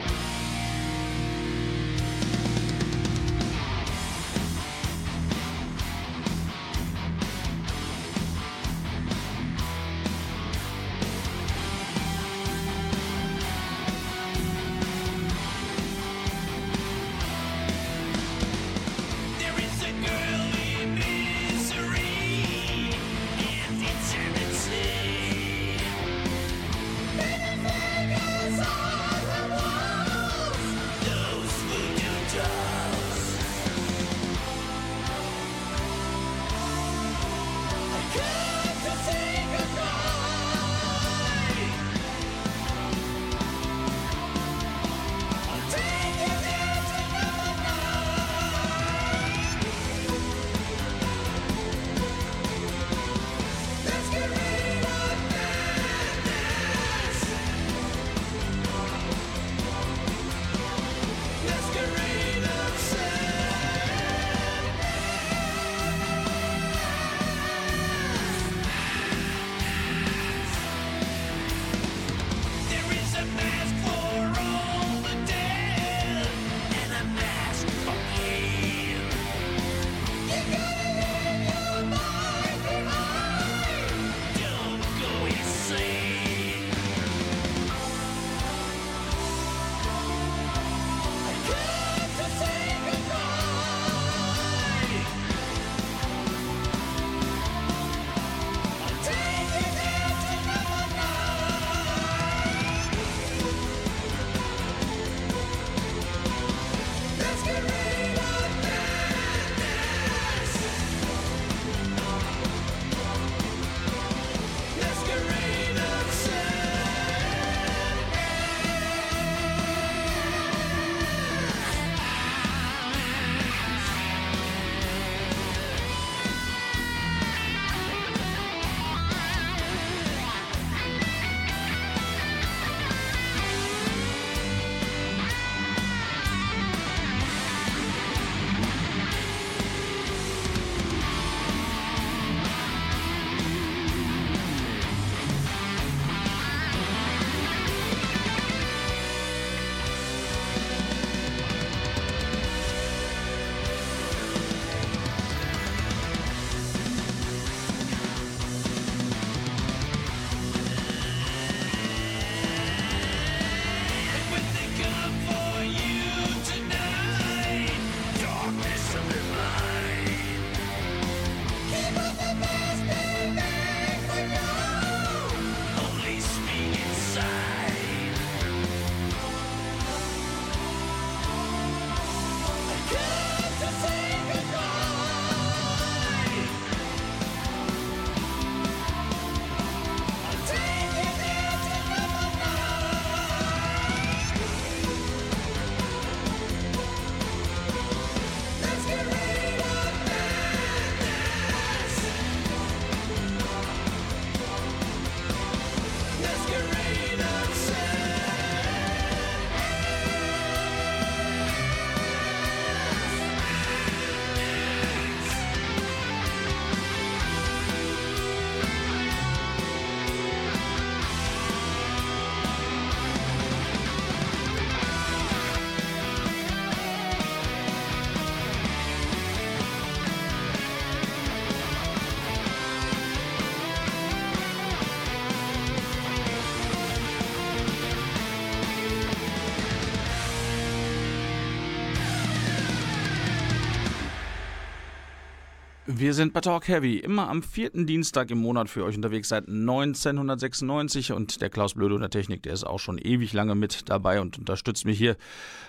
Wir 246.02 246.16
sind 246.16 246.34
bei 246.34 246.42
Talk 246.42 246.68
Heavy, 246.68 246.98
immer 246.98 247.30
am 247.30 247.44
vierten 247.44 247.86
Dienstag 247.86 248.32
im 248.32 248.40
Monat 248.40 248.72
für 248.72 248.84
euch 248.84 248.96
unterwegs 248.96 249.30
seit 249.30 249.48
1996 249.48 251.12
und 251.12 251.42
der 251.42 251.52
Klaus 251.52 251.76
Blöde 251.76 252.00
der 252.00 252.10
Technik, 252.10 252.42
der 252.42 252.54
ist 252.54 252.64
auch 252.64 252.80
schon 252.80 252.98
ewig 252.98 253.34
lange 253.34 253.54
mit 253.54 253.88
dabei 253.88 254.20
und 254.20 254.40
unterstützt 254.40 254.84
mich 254.84 254.98
hier 254.98 255.16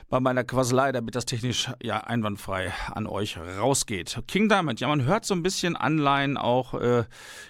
bei 0.09 0.21
meiner 0.21 0.43
Quasselei, 0.43 0.91
damit 0.91 1.17
das 1.17 1.27
technisch 1.27 1.71
ja 1.83 1.99
einwandfrei 1.99 2.73
an 2.95 3.07
euch 3.07 3.37
rausgeht. 3.37 4.23
King 4.27 4.49
Diamond, 4.49 4.81
ja, 4.81 4.89
man 4.89 5.05
hört 5.05 5.27
so 5.27 5.35
ein 5.35 5.43
bisschen 5.43 5.77
Anleihen 5.77 6.39
auch 6.39 6.73
äh, 6.81 7.05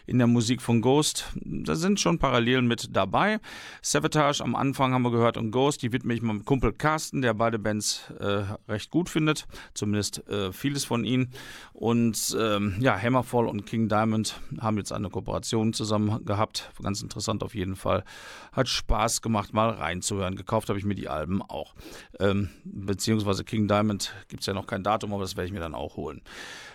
in 0.06 0.18
der 0.18 0.26
Musik 0.26 0.60
von 0.60 0.80
Ghost. 0.80 1.26
Da 1.36 1.76
sind 1.76 2.00
schon 2.00 2.18
Parallelen 2.18 2.66
mit 2.66 2.96
dabei. 2.96 3.38
Savatage 3.80 4.42
am 4.42 4.56
Anfang 4.56 4.92
haben 4.92 5.02
wir 5.02 5.12
gehört 5.12 5.36
und 5.36 5.52
Ghost, 5.52 5.82
die 5.82 5.92
widme 5.92 6.14
ich 6.14 6.22
meinem 6.22 6.44
Kumpel 6.44 6.72
Carsten, 6.72 7.22
der 7.22 7.34
beide 7.34 7.60
Bands 7.60 8.12
äh, 8.18 8.42
recht 8.68 8.90
gut 8.90 9.08
findet, 9.08 9.46
zumindest 9.72 10.28
äh, 10.28 10.52
vieles 10.52 10.84
von 10.84 11.04
ihnen. 11.04 11.32
Und 11.72 12.36
ähm, 12.40 12.71
ja, 12.80 12.98
Hammerfall 12.98 13.46
und 13.46 13.66
King 13.66 13.88
Diamond 13.88 14.40
haben 14.60 14.76
jetzt 14.76 14.92
eine 14.92 15.10
Kooperation 15.10 15.72
zusammen 15.72 16.24
gehabt. 16.24 16.70
Ganz 16.82 17.02
interessant 17.02 17.42
auf 17.42 17.54
jeden 17.54 17.76
Fall. 17.76 18.04
Hat 18.52 18.68
Spaß 18.68 19.22
gemacht, 19.22 19.52
mal 19.52 19.70
reinzuhören. 19.70 20.36
Gekauft 20.36 20.68
habe 20.68 20.78
ich 20.78 20.84
mir 20.84 20.94
die 20.94 21.08
Alben 21.08 21.42
auch. 21.42 21.74
Ähm, 22.18 22.50
beziehungsweise 22.64 23.44
King 23.44 23.68
Diamond 23.68 24.14
gibt 24.28 24.40
es 24.40 24.46
ja 24.46 24.54
noch 24.54 24.66
kein 24.66 24.82
Datum, 24.82 25.12
aber 25.12 25.22
das 25.22 25.36
werde 25.36 25.46
ich 25.46 25.52
mir 25.52 25.60
dann 25.60 25.74
auch 25.74 25.96
holen. 25.96 26.22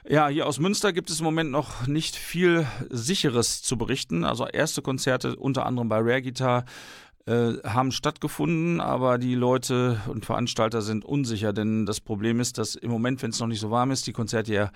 Ja, 0.09 0.27
hier 0.29 0.47
aus 0.47 0.59
Münster 0.59 0.93
gibt 0.93 1.09
es 1.09 1.19
im 1.19 1.25
Moment 1.25 1.51
noch 1.51 1.85
nicht 1.87 2.15
viel 2.15 2.65
Sicheres 2.89 3.61
zu 3.61 3.77
berichten. 3.77 4.23
Also 4.23 4.47
erste 4.47 4.81
Konzerte 4.81 5.35
unter 5.35 5.65
anderem 5.65 5.89
bei 5.89 5.97
Rare 5.97 6.21
Guitar 6.21 6.65
äh, 7.27 7.57
haben 7.63 7.91
stattgefunden, 7.91 8.79
aber 8.79 9.17
die 9.17 9.35
Leute 9.35 9.99
und 10.07 10.25
Veranstalter 10.25 10.81
sind 10.81 11.03
unsicher, 11.03 11.51
denn 11.51 11.85
das 11.85 11.99
Problem 11.99 12.39
ist, 12.39 12.57
dass 12.57 12.75
im 12.75 12.89
Moment, 12.89 13.21
wenn 13.21 13.31
es 13.31 13.39
noch 13.39 13.47
nicht 13.47 13.59
so 13.59 13.69
warm 13.69 13.91
ist, 13.91 14.07
die 14.07 14.13
Konzerte 14.13 14.53
ja 14.53 14.71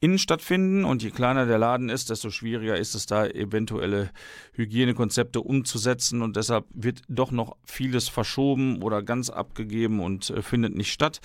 innen 0.00 0.18
stattfinden 0.18 0.84
und 0.84 1.02
je 1.02 1.10
kleiner 1.10 1.46
der 1.46 1.58
Laden 1.58 1.88
ist, 1.88 2.10
desto 2.10 2.30
schwieriger 2.30 2.76
ist 2.76 2.96
es 2.96 3.06
da 3.06 3.24
eventuelle 3.26 4.10
Hygienekonzepte 4.54 5.40
umzusetzen 5.40 6.22
und 6.22 6.36
deshalb 6.36 6.64
wird 6.74 7.02
doch 7.08 7.30
noch 7.30 7.56
vieles 7.64 8.08
verschoben 8.08 8.82
oder 8.82 9.02
ganz 9.02 9.30
abgegeben 9.30 10.00
und 10.00 10.30
äh, 10.30 10.42
findet 10.42 10.74
nicht 10.74 10.92
statt. 10.92 11.20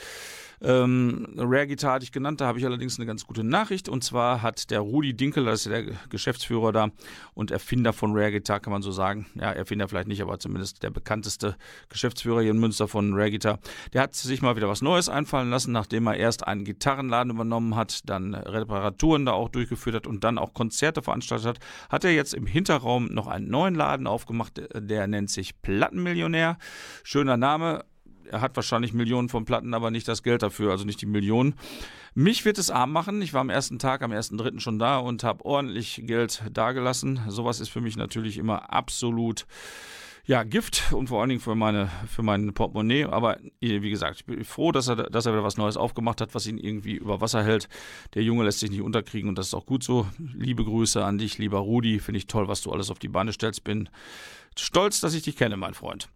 Ähm, 0.62 1.28
Rare 1.38 1.68
Guitar 1.68 1.93
hatte 1.93 2.03
ich 2.03 2.12
genannt, 2.12 2.41
da 2.41 2.47
habe 2.47 2.60
ich 2.60 2.66
allerdings 2.66 2.97
eine 2.97 3.05
ganz 3.05 3.26
gute 3.26 3.43
Nachricht. 3.43 3.89
Und 3.89 4.03
zwar 4.03 4.41
hat 4.41 4.70
der 4.72 4.80
Rudi 4.80 5.14
Dinkel, 5.14 5.45
das 5.45 5.66
ist 5.66 5.72
ja 5.72 5.82
der 5.82 5.95
Geschäftsführer 6.10 6.72
da 6.72 6.89
und 7.34 7.51
Erfinder 7.51 7.93
von 7.93 8.14
Rare 8.14 8.32
Guitar, 8.32 8.60
kann 8.60 8.74
man 8.74 8.82
so 8.82 8.91
sagen. 8.91 9.28
Ja, 9.36 9.51
Erfinder 9.51 9.88
vielleicht 9.88 10.08
nicht, 10.08 10.22
aber 10.22 10.39
zumindest 10.39 10.84
der 10.84 10.89
bekannteste 10.89 11.55
Geschäftsführer 11.89 12.41
hier 12.41 12.51
in 12.51 12.60
Münster 12.60 12.88
von 12.88 13.14
Rare 13.14 13.32
Guitar. 13.32 13.60
Der 13.93 14.01
hat 14.01 14.16
sich 14.16 14.41
mal 14.41 14.55
wieder 14.55 14.68
was 14.68 14.82
Neues 14.82 15.10
einfallen 15.10 15.49
lassen, 15.49 15.72
nachdem 15.72 16.08
er 16.08 16.18
erst 16.18 16.47
einen 16.47 16.66
Gitarrenladen 16.66 17.32
übernommen 17.32 17.76
hat, 17.76 18.10
dann 18.10 18.34
Reparaturen 18.34 19.26
da 19.26 19.34
auch 19.34 19.49
durchgeführt 19.49 19.95
hat 19.95 20.08
und 20.08 20.24
dann 20.24 20.38
auch 20.38 20.53
Konzerte 20.53 21.01
veranstaltet 21.01 21.47
hat, 21.47 21.60
hat 21.89 22.03
er 22.03 22.14
jetzt 22.14 22.34
im 22.34 22.45
Hinterraum 22.45 23.05
noch 23.08 23.28
einen 23.28 23.49
neuen 23.49 23.76
Laden 23.76 24.08
aufgemacht, 24.08 24.62
der 24.74 25.08
nennt 25.08 25.30
sich 25.30 25.62
Plattenmillionär. 25.62 26.58
Schöner 27.03 27.38
Name, 27.38 27.84
er 28.32 28.41
hat 28.41 28.55
wahrscheinlich 28.55 28.93
Millionen 28.93 29.30
von 29.30 29.45
Platten, 29.45 29.73
aber 29.73 29.91
nicht 29.91 30.07
das 30.07 30.23
Geld 30.23 30.43
dafür, 30.43 30.71
also 30.71 30.86
nicht 30.86 31.01
die 31.01 31.05
Millionen. 31.05 31.55
Mich 32.13 32.45
wird 32.45 32.57
es 32.57 32.71
arm 32.71 32.91
machen. 32.91 33.21
Ich 33.21 33.34
war 33.34 33.41
am 33.41 33.49
ersten 33.49 33.80
Tag, 33.80 34.01
am 34.01 34.11
ersten 34.11 34.38
Dritten 34.38 34.59
schon 34.59 34.80
da 34.80 34.97
und 34.97 35.23
habe 35.23 35.45
ordentlich 35.45 36.01
Geld 36.05 36.43
dagelassen. 36.51 37.21
Sowas 37.28 37.59
ist 37.59 37.69
für 37.69 37.82
mich 37.82 37.97
natürlich 37.97 38.38
immer 38.38 38.73
absolut 38.73 39.45
ja, 40.28 40.43
Gift 40.43 40.91
und 40.91 41.07
vor 41.07 41.21
allen 41.21 41.30
Dingen 41.30 41.41
für 41.41 41.55
meine 41.55 41.89
für 42.05 42.21
mein 42.21 42.53
Portemonnaie. 42.53 43.05
Aber 43.05 43.38
wie 43.61 43.89
gesagt, 43.89 44.17
ich 44.17 44.25
bin 44.25 44.43
froh, 44.43 44.73
dass 44.73 44.89
er, 44.89 44.95
dass 44.95 45.25
er 45.25 45.32
wieder 45.32 45.43
was 45.43 45.55
Neues 45.55 45.78
aufgemacht 45.78 46.19
hat, 46.19 46.36
was 46.36 46.45
ihn 46.47 46.57
irgendwie 46.57 46.95
über 46.95 47.21
Wasser 47.21 47.43
hält. 47.43 47.69
Der 48.13 48.23
Junge 48.23 48.43
lässt 48.43 48.59
sich 48.59 48.69
nicht 48.69 48.82
unterkriegen 48.82 49.30
und 49.30 49.38
das 49.38 49.47
ist 49.47 49.53
auch 49.53 49.65
gut 49.65 49.84
so. 49.84 50.05
Liebe 50.17 50.65
Grüße 50.65 51.03
an 51.03 51.17
dich, 51.17 51.38
lieber 51.38 51.59
Rudi. 51.59 51.99
Finde 51.99 52.17
ich 52.17 52.28
toll, 52.28 52.49
was 52.49 52.61
du 52.61 52.71
alles 52.71 52.91
auf 52.91 52.99
die 52.99 53.07
Beine 53.07 53.32
stellst. 53.32 53.63
Bin 53.63 53.88
stolz, 54.57 54.99
dass 54.99 55.13
ich 55.13 55.23
dich 55.23 55.38
kenne, 55.38 55.55
mein 55.55 55.73
Freund. 55.73 56.09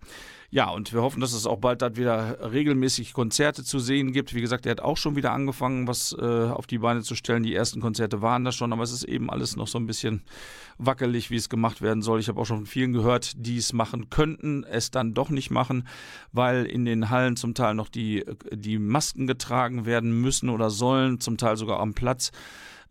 Ja, 0.54 0.70
und 0.70 0.92
wir 0.92 1.02
hoffen, 1.02 1.22
dass 1.22 1.32
es 1.32 1.46
auch 1.48 1.60
bald 1.60 1.82
dann 1.82 1.96
wieder 1.96 2.52
regelmäßig 2.52 3.14
Konzerte 3.14 3.64
zu 3.64 3.80
sehen 3.80 4.12
gibt. 4.12 4.34
Wie 4.36 4.42
gesagt, 4.42 4.66
er 4.66 4.72
hat 4.72 4.82
auch 4.82 4.98
schon 4.98 5.16
wieder 5.16 5.32
angefangen, 5.32 5.88
was 5.88 6.14
äh, 6.20 6.26
auf 6.26 6.68
die 6.68 6.80
Beine 6.80 7.04
zu 7.04 7.16
stellen. 7.16 7.44
Die 7.44 7.56
ersten 7.56 7.80
Konzerte 7.80 8.22
waren 8.22 8.44
da 8.44 8.52
schon, 8.52 8.74
aber 8.74 8.84
es 8.84 8.92
ist 8.92 9.06
eben 9.06 9.30
alles 9.30 9.56
noch 9.56 9.70
so 9.70 9.80
ein 9.80 9.88
bisschen 9.88 10.24
wackelig, 10.78 11.32
wie 11.32 11.38
es 11.38 11.48
gemacht 11.48 11.82
werden 11.82 12.02
soll. 12.02 12.20
Ich 12.20 12.28
habe 12.28 12.42
auch 12.42 12.46
schon 12.46 12.58
von 12.58 12.66
vielen 12.66 12.92
gehört, 12.92 13.32
die 13.38 13.56
es 13.56 13.72
machen 13.72 14.10
könnten, 14.10 14.66
es 14.66 14.92
dann 14.92 15.14
doch 15.14 15.30
nicht 15.30 15.52
machen, 15.52 15.88
weil 16.34 16.66
in 16.66 16.84
den 16.84 17.10
Hallen 17.10 17.38
zum 17.38 17.54
Teil 17.54 17.74
noch 17.74 17.88
die, 17.88 18.26
die 18.52 18.78
Masken 18.78 19.28
getragen 19.28 19.86
werden 19.86 20.20
müssen 20.20 20.50
oder 20.50 20.70
sollen, 20.70 21.22
zum 21.22 21.38
Teil 21.38 21.56
sogar 21.56 21.80
am 21.80 21.94
Platz. 21.94 22.32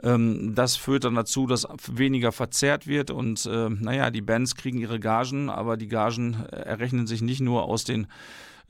Ähm, 0.03 0.55
das 0.55 0.77
führt 0.77 1.05
dann 1.05 1.15
dazu, 1.15 1.47
dass 1.47 1.67
weniger 1.87 2.33
verzehrt 2.33 2.87
wird 2.87 3.11
und 3.11 3.47
äh, 3.47 3.69
naja, 3.69 4.11
die 4.11 4.23
Bands 4.23 4.55
kriegen 4.55 4.79
ihre 4.79 5.01
Gagen, 5.01 5.51
aber 5.51 5.77
die 5.77 5.89
Gagen 5.89 6.45
äh, 6.51 6.57
errechnen 6.57 7.07
sich 7.07 7.23
nicht 7.23 7.41
nur 7.41 7.65
aus 7.65 7.85
den 7.85 8.07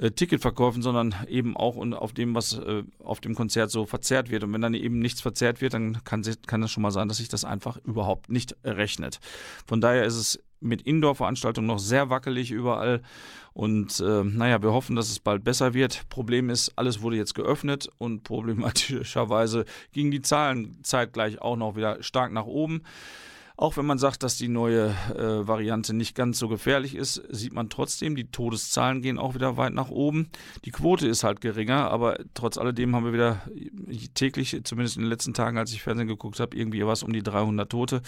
äh, 0.00 0.10
Ticketverkäufen, 0.10 0.80
sondern 0.80 1.14
eben 1.28 1.56
auch 1.56 1.76
auf 1.76 2.12
dem, 2.14 2.34
was 2.34 2.54
äh, 2.54 2.84
auf 3.00 3.20
dem 3.20 3.34
Konzert 3.34 3.70
so 3.70 3.84
verzerrt 3.84 4.30
wird. 4.30 4.44
Und 4.44 4.52
wenn 4.52 4.62
dann 4.62 4.74
eben 4.74 4.98
nichts 4.98 5.20
verzerrt 5.20 5.60
wird, 5.60 5.74
dann 5.74 6.02
kann, 6.04 6.22
kann 6.46 6.62
das 6.62 6.70
schon 6.70 6.82
mal 6.82 6.90
sein, 6.90 7.08
dass 7.08 7.18
sich 7.18 7.28
das 7.28 7.44
einfach 7.44 7.76
überhaupt 7.84 8.30
nicht 8.30 8.56
rechnet. 8.64 9.20
Von 9.66 9.80
daher 9.80 10.04
ist 10.04 10.16
es 10.16 10.42
mit 10.60 10.82
Indoor-Veranstaltungen 10.82 11.66
noch 11.66 11.78
sehr 11.78 12.08
wackelig 12.08 12.50
überall. 12.50 13.02
Und 13.52 14.00
äh, 14.00 14.24
naja, 14.24 14.62
wir 14.62 14.72
hoffen, 14.72 14.96
dass 14.96 15.10
es 15.10 15.18
bald 15.18 15.44
besser 15.44 15.74
wird. 15.74 16.08
Problem 16.08 16.48
ist, 16.48 16.72
alles 16.76 17.02
wurde 17.02 17.16
jetzt 17.16 17.34
geöffnet 17.34 17.90
und 17.98 18.22
problematischerweise 18.24 19.64
gingen 19.92 20.10
die 20.10 20.22
Zahlen 20.22 20.78
zeitgleich 20.82 21.42
auch 21.42 21.56
noch 21.56 21.76
wieder 21.76 22.02
stark 22.02 22.32
nach 22.32 22.46
oben. 22.46 22.82
Auch 23.60 23.76
wenn 23.76 23.84
man 23.84 23.98
sagt, 23.98 24.22
dass 24.22 24.38
die 24.38 24.48
neue 24.48 24.96
äh, 25.14 25.46
Variante 25.46 25.92
nicht 25.92 26.14
ganz 26.14 26.38
so 26.38 26.48
gefährlich 26.48 26.94
ist, 26.94 27.22
sieht 27.28 27.52
man 27.52 27.68
trotzdem, 27.68 28.16
die 28.16 28.30
Todeszahlen 28.30 29.02
gehen 29.02 29.18
auch 29.18 29.34
wieder 29.34 29.58
weit 29.58 29.74
nach 29.74 29.90
oben. 29.90 30.30
Die 30.64 30.70
Quote 30.70 31.06
ist 31.06 31.24
halt 31.24 31.42
geringer, 31.42 31.90
aber 31.90 32.18
trotz 32.32 32.56
alledem 32.56 32.96
haben 32.96 33.04
wir 33.04 33.12
wieder 33.12 33.42
täglich, 34.14 34.58
zumindest 34.64 34.96
in 34.96 35.02
den 35.02 35.10
letzten 35.10 35.34
Tagen, 35.34 35.58
als 35.58 35.74
ich 35.74 35.82
Fernsehen 35.82 36.08
geguckt 36.08 36.40
habe, 36.40 36.56
irgendwie 36.56 36.86
was 36.86 37.02
um 37.02 37.12
die 37.12 37.22
300 37.22 37.68
Tote 37.68 38.00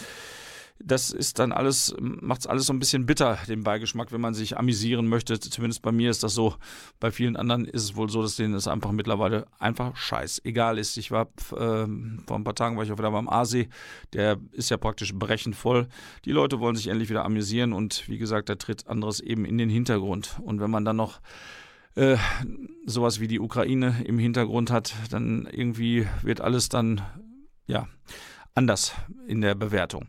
das 0.79 1.11
ist 1.11 1.39
dann 1.39 1.51
alles, 1.51 1.95
macht 1.99 2.41
es 2.41 2.47
alles 2.47 2.65
so 2.65 2.73
ein 2.73 2.79
bisschen 2.79 3.05
bitter, 3.05 3.37
den 3.47 3.63
Beigeschmack, 3.63 4.11
wenn 4.11 4.21
man 4.21 4.33
sich 4.33 4.57
amüsieren 4.57 5.07
möchte. 5.07 5.39
Zumindest 5.39 5.81
bei 5.81 5.91
mir 5.91 6.09
ist 6.09 6.23
das 6.23 6.33
so. 6.33 6.55
Bei 6.99 7.11
vielen 7.11 7.35
anderen 7.35 7.65
ist 7.65 7.83
es 7.83 7.95
wohl 7.95 8.09
so, 8.09 8.21
dass 8.21 8.35
denen 8.35 8.53
es 8.53 8.67
einfach 8.67 8.91
mittlerweile 8.91 9.45
einfach 9.59 9.95
scheißegal 9.95 10.77
ist. 10.77 10.97
Ich 10.97 11.11
war 11.11 11.27
äh, 11.51 11.87
vor 12.25 12.35
ein 12.35 12.43
paar 12.43 12.55
Tagen 12.55 12.75
war 12.75 12.83
ich 12.83 12.91
auch 12.91 12.97
wieder 12.97 13.11
beim 13.11 13.29
Aasee. 13.29 13.69
Der 14.13 14.39
ist 14.51 14.69
ja 14.69 14.77
praktisch 14.77 15.13
brechend 15.13 15.55
voll. 15.55 15.87
Die 16.25 16.31
Leute 16.31 16.59
wollen 16.59 16.75
sich 16.75 16.87
endlich 16.87 17.09
wieder 17.09 17.25
amüsieren 17.25 17.73
und 17.73 18.07
wie 18.09 18.17
gesagt, 18.17 18.49
da 18.49 18.55
tritt 18.55 18.87
anderes 18.87 19.19
eben 19.19 19.45
in 19.45 19.57
den 19.57 19.69
Hintergrund. 19.69 20.37
Und 20.43 20.59
wenn 20.59 20.71
man 20.71 20.85
dann 20.85 20.97
noch 20.97 21.21
äh, 21.95 22.17
sowas 22.85 23.19
wie 23.19 23.27
die 23.27 23.39
Ukraine 23.39 24.03
im 24.05 24.19
Hintergrund 24.19 24.71
hat, 24.71 24.95
dann 25.11 25.47
irgendwie 25.51 26.07
wird 26.23 26.41
alles 26.41 26.69
dann 26.69 27.01
ja 27.67 27.87
anders 28.55 28.93
in 29.27 29.41
der 29.41 29.55
Bewertung. 29.55 30.07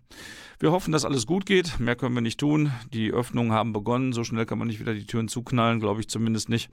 Wir 0.65 0.73
hoffen, 0.73 0.93
dass 0.93 1.05
alles 1.05 1.27
gut 1.27 1.45
geht. 1.45 1.79
Mehr 1.79 1.95
können 1.95 2.15
wir 2.15 2.23
nicht 2.23 2.41
tun. 2.41 2.73
Die 2.95 3.13
Öffnungen 3.13 3.53
haben 3.53 3.75
begonnen. 3.75 4.15
So 4.15 4.25
schnell 4.25 4.47
kann 4.47 4.59
man 4.59 4.67
nicht 4.67 4.81
wieder 4.81 4.95
die 4.95 5.05
Türen 5.05 5.29
zuknallen, 5.29 5.79
glaube 5.79 6.01
ich 6.01 6.09
zumindest 6.09 6.49
nicht. 6.49 6.71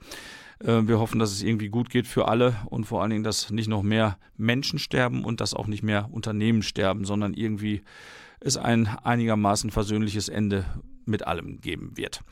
Äh, 0.60 0.88
wir 0.88 0.98
hoffen, 0.98 1.18
dass 1.18 1.30
es 1.30 1.42
irgendwie 1.42 1.68
gut 1.68 1.90
geht 1.90 2.06
für 2.06 2.26
alle 2.26 2.56
und 2.70 2.84
vor 2.84 3.02
allen 3.02 3.10
Dingen, 3.10 3.22
dass 3.22 3.50
nicht 3.50 3.68
noch 3.68 3.82
mehr 3.82 4.16
Menschen 4.38 4.78
sterben 4.78 5.26
und 5.26 5.42
dass 5.42 5.52
auch 5.52 5.66
nicht 5.66 5.82
mehr 5.82 6.08
Unternehmen 6.10 6.62
sterben, 6.62 7.04
sondern 7.04 7.34
irgendwie 7.34 7.82
es 8.40 8.56
ein 8.56 8.86
einigermaßen 8.86 9.70
versöhnliches 9.70 10.30
Ende 10.30 10.64
mit 11.04 11.26
allem 11.26 11.60
geben 11.60 11.94
wird. 11.94 12.22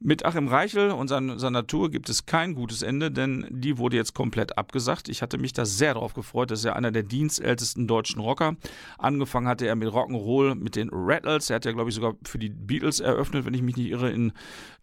Mit 0.00 0.24
Achim 0.24 0.46
Reichel 0.46 0.92
und 0.92 1.08
seiner 1.08 1.66
Tour 1.66 1.90
gibt 1.90 2.08
es 2.08 2.24
kein 2.24 2.54
gutes 2.54 2.82
Ende, 2.82 3.10
denn 3.10 3.48
die 3.50 3.78
wurde 3.78 3.96
jetzt 3.96 4.14
komplett 4.14 4.56
abgesagt. 4.56 5.08
Ich 5.08 5.22
hatte 5.22 5.38
mich 5.38 5.52
da 5.54 5.64
sehr 5.64 5.94
drauf 5.94 6.14
gefreut. 6.14 6.52
Das 6.52 6.60
ist 6.60 6.66
ja 6.66 6.74
einer 6.74 6.92
der 6.92 7.02
dienstältesten 7.02 7.88
deutschen 7.88 8.20
Rocker. 8.20 8.54
Angefangen 8.98 9.48
hatte 9.48 9.66
er 9.66 9.74
mit 9.74 9.88
Rock'n'Roll 9.88 10.54
mit 10.54 10.76
den 10.76 10.90
Rattles. 10.92 11.50
Er 11.50 11.56
hat 11.56 11.64
ja, 11.64 11.72
glaube 11.72 11.90
ich, 11.90 11.96
sogar 11.96 12.14
für 12.24 12.38
die 12.38 12.48
Beatles 12.48 13.00
eröffnet, 13.00 13.44
wenn 13.44 13.54
ich 13.54 13.62
mich 13.62 13.76
nicht 13.76 13.90
irre, 13.90 14.10
in, 14.10 14.32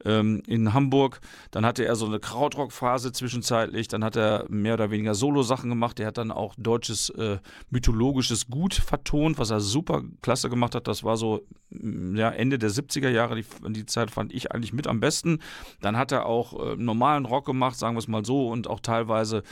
ähm, 0.04 0.44
in 0.48 0.74
Hamburg. 0.74 1.22
Dann 1.52 1.66
hatte 1.66 1.86
er 1.86 1.96
so 1.96 2.08
eine 2.08 2.20
Krautrock-Phase 2.20 3.14
zwischenzeitlich. 3.14 3.88
Dann 3.88 4.04
hat 4.04 4.18
er 4.18 4.46
mehr 4.50 4.74
oder 4.74 4.92
weniger 4.92 5.16
Solo-Sachen 5.16 5.70
gemacht. 5.70 5.98
Er 6.02 6.08
hat 6.08 6.18
dann 6.18 6.32
auch 6.32 6.56
deutsches 6.58 7.10
äh, 7.12 7.38
mythologisches 7.70 8.48
Gut 8.48 8.74
vertont, 8.74 9.38
was 9.38 9.50
er 9.50 9.62
super 9.62 10.04
klasse 10.22 10.50
gemacht 10.50 10.76
hat. 10.76 10.90
Das 10.90 11.06
war 11.06 11.16
so 11.16 11.48
ja, 11.72 12.32
Ende 12.32 12.60
der 12.60 12.70
70er 12.70 13.10
Jahre. 13.10 13.36
Die, 13.36 13.46
die 13.72 13.86
Zeit 13.86 14.12
fand 14.12 14.34
ich 14.34 14.52
eigentlich 14.52 14.74
mit 14.74 14.88
am 14.88 15.00
besten 15.00 15.05
besten. 15.06 15.40
Dann 15.82 15.98
hat 15.98 16.12
er 16.12 16.26
auch 16.26 16.74
äh, 16.74 16.76
normalen 16.76 17.26
Rock 17.26 17.46
gemacht, 17.46 17.78
sagen 17.78 17.96
wir 17.96 18.00
es 18.00 18.08
mal 18.08 18.26
so, 18.26 18.50
und 18.50 18.68
auch 18.68 18.80
teilweise 18.80 19.44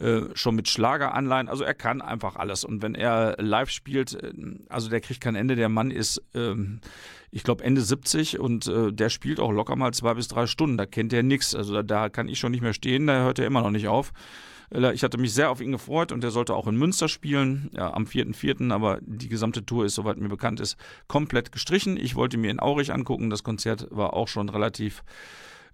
äh, 0.00 0.22
schon 0.34 0.56
mit 0.56 0.68
Schlageranleihen. 0.68 1.48
Also 1.48 1.62
er 1.62 1.74
kann 1.74 2.02
einfach 2.02 2.36
alles. 2.36 2.64
Und 2.64 2.82
wenn 2.82 2.94
er 2.94 3.36
live 3.38 3.70
spielt, 3.70 4.14
äh, 4.14 4.32
also 4.68 4.90
der 4.90 5.00
kriegt 5.00 5.20
kein 5.20 5.36
Ende. 5.36 5.56
Der 5.56 5.68
Mann 5.68 5.90
ist, 5.90 6.22
ähm, 6.34 6.80
ich 7.30 7.44
glaube, 7.44 7.62
Ende 7.64 7.80
70 7.80 8.38
und 8.40 8.66
äh, 8.66 8.92
der 8.92 9.08
spielt 9.08 9.38
auch 9.38 9.52
locker 9.52 9.76
mal 9.76 9.92
zwei 9.92 10.14
bis 10.14 10.28
drei 10.28 10.46
Stunden. 10.46 10.76
Da 10.76 10.86
kennt 10.86 11.12
er 11.12 11.22
nichts. 11.22 11.54
Also 11.54 11.74
da, 11.74 11.82
da, 11.82 12.08
kann 12.08 12.28
ich 12.28 12.38
schon 12.38 12.50
nicht 12.52 12.62
mehr 12.62 12.72
stehen, 12.72 13.06
da 13.06 13.22
hört 13.22 13.38
er 13.38 13.46
immer 13.46 13.62
noch 13.62 13.70
nicht 13.70 13.88
auf. 13.88 14.12
Äh, 14.70 14.94
Ich 14.94 15.02
hatte 15.02 15.18
mich 15.18 15.32
sehr 15.32 15.50
auf 15.50 15.60
ihn 15.60 15.72
gefreut 15.72 16.12
und 16.12 16.22
er 16.24 16.30
sollte 16.30 16.54
auch 16.54 16.66
in 16.66 16.76
Münster 16.76 17.08
spielen, 17.08 17.70
ja, 17.74 17.92
am 17.92 18.04
4.4., 18.04 18.72
aber 18.72 18.98
die 19.02 19.28
gesamte 19.28 19.64
Tour 19.64 19.84
ist, 19.84 19.94
soweit 19.94 20.18
mir 20.18 20.28
bekannt 20.28 20.60
ist, 20.60 20.76
komplett 21.08 21.52
gestrichen. 21.52 21.96
Ich 21.96 22.14
wollte 22.14 22.36
mir 22.36 22.50
in 22.50 22.60
Aurich 22.60 22.92
angucken, 22.92 23.30
das 23.30 23.42
Konzert 23.42 23.88
war 23.90 24.14
auch 24.14 24.28
schon 24.28 24.48
relativ 24.48 25.02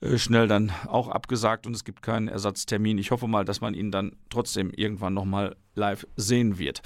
äh, 0.01 0.19
schnell 0.19 0.49
dann 0.49 0.73
auch 0.87 1.09
abgesagt 1.09 1.67
und 1.67 1.75
es 1.75 1.85
gibt 1.85 2.03
keinen 2.03 2.29
Ersatztermin. 2.29 2.99
Ich 2.99 3.11
hoffe 3.11 3.27
mal, 3.27 3.45
dass 3.45 3.61
man 3.61 3.75
ihn 3.75 3.91
dann 3.91 4.13
trotzdem 4.31 4.71
irgendwann 4.71 5.15
nochmal 5.15 5.57
live 5.75 6.07
sehen 6.17 6.59
wird. 6.59 6.83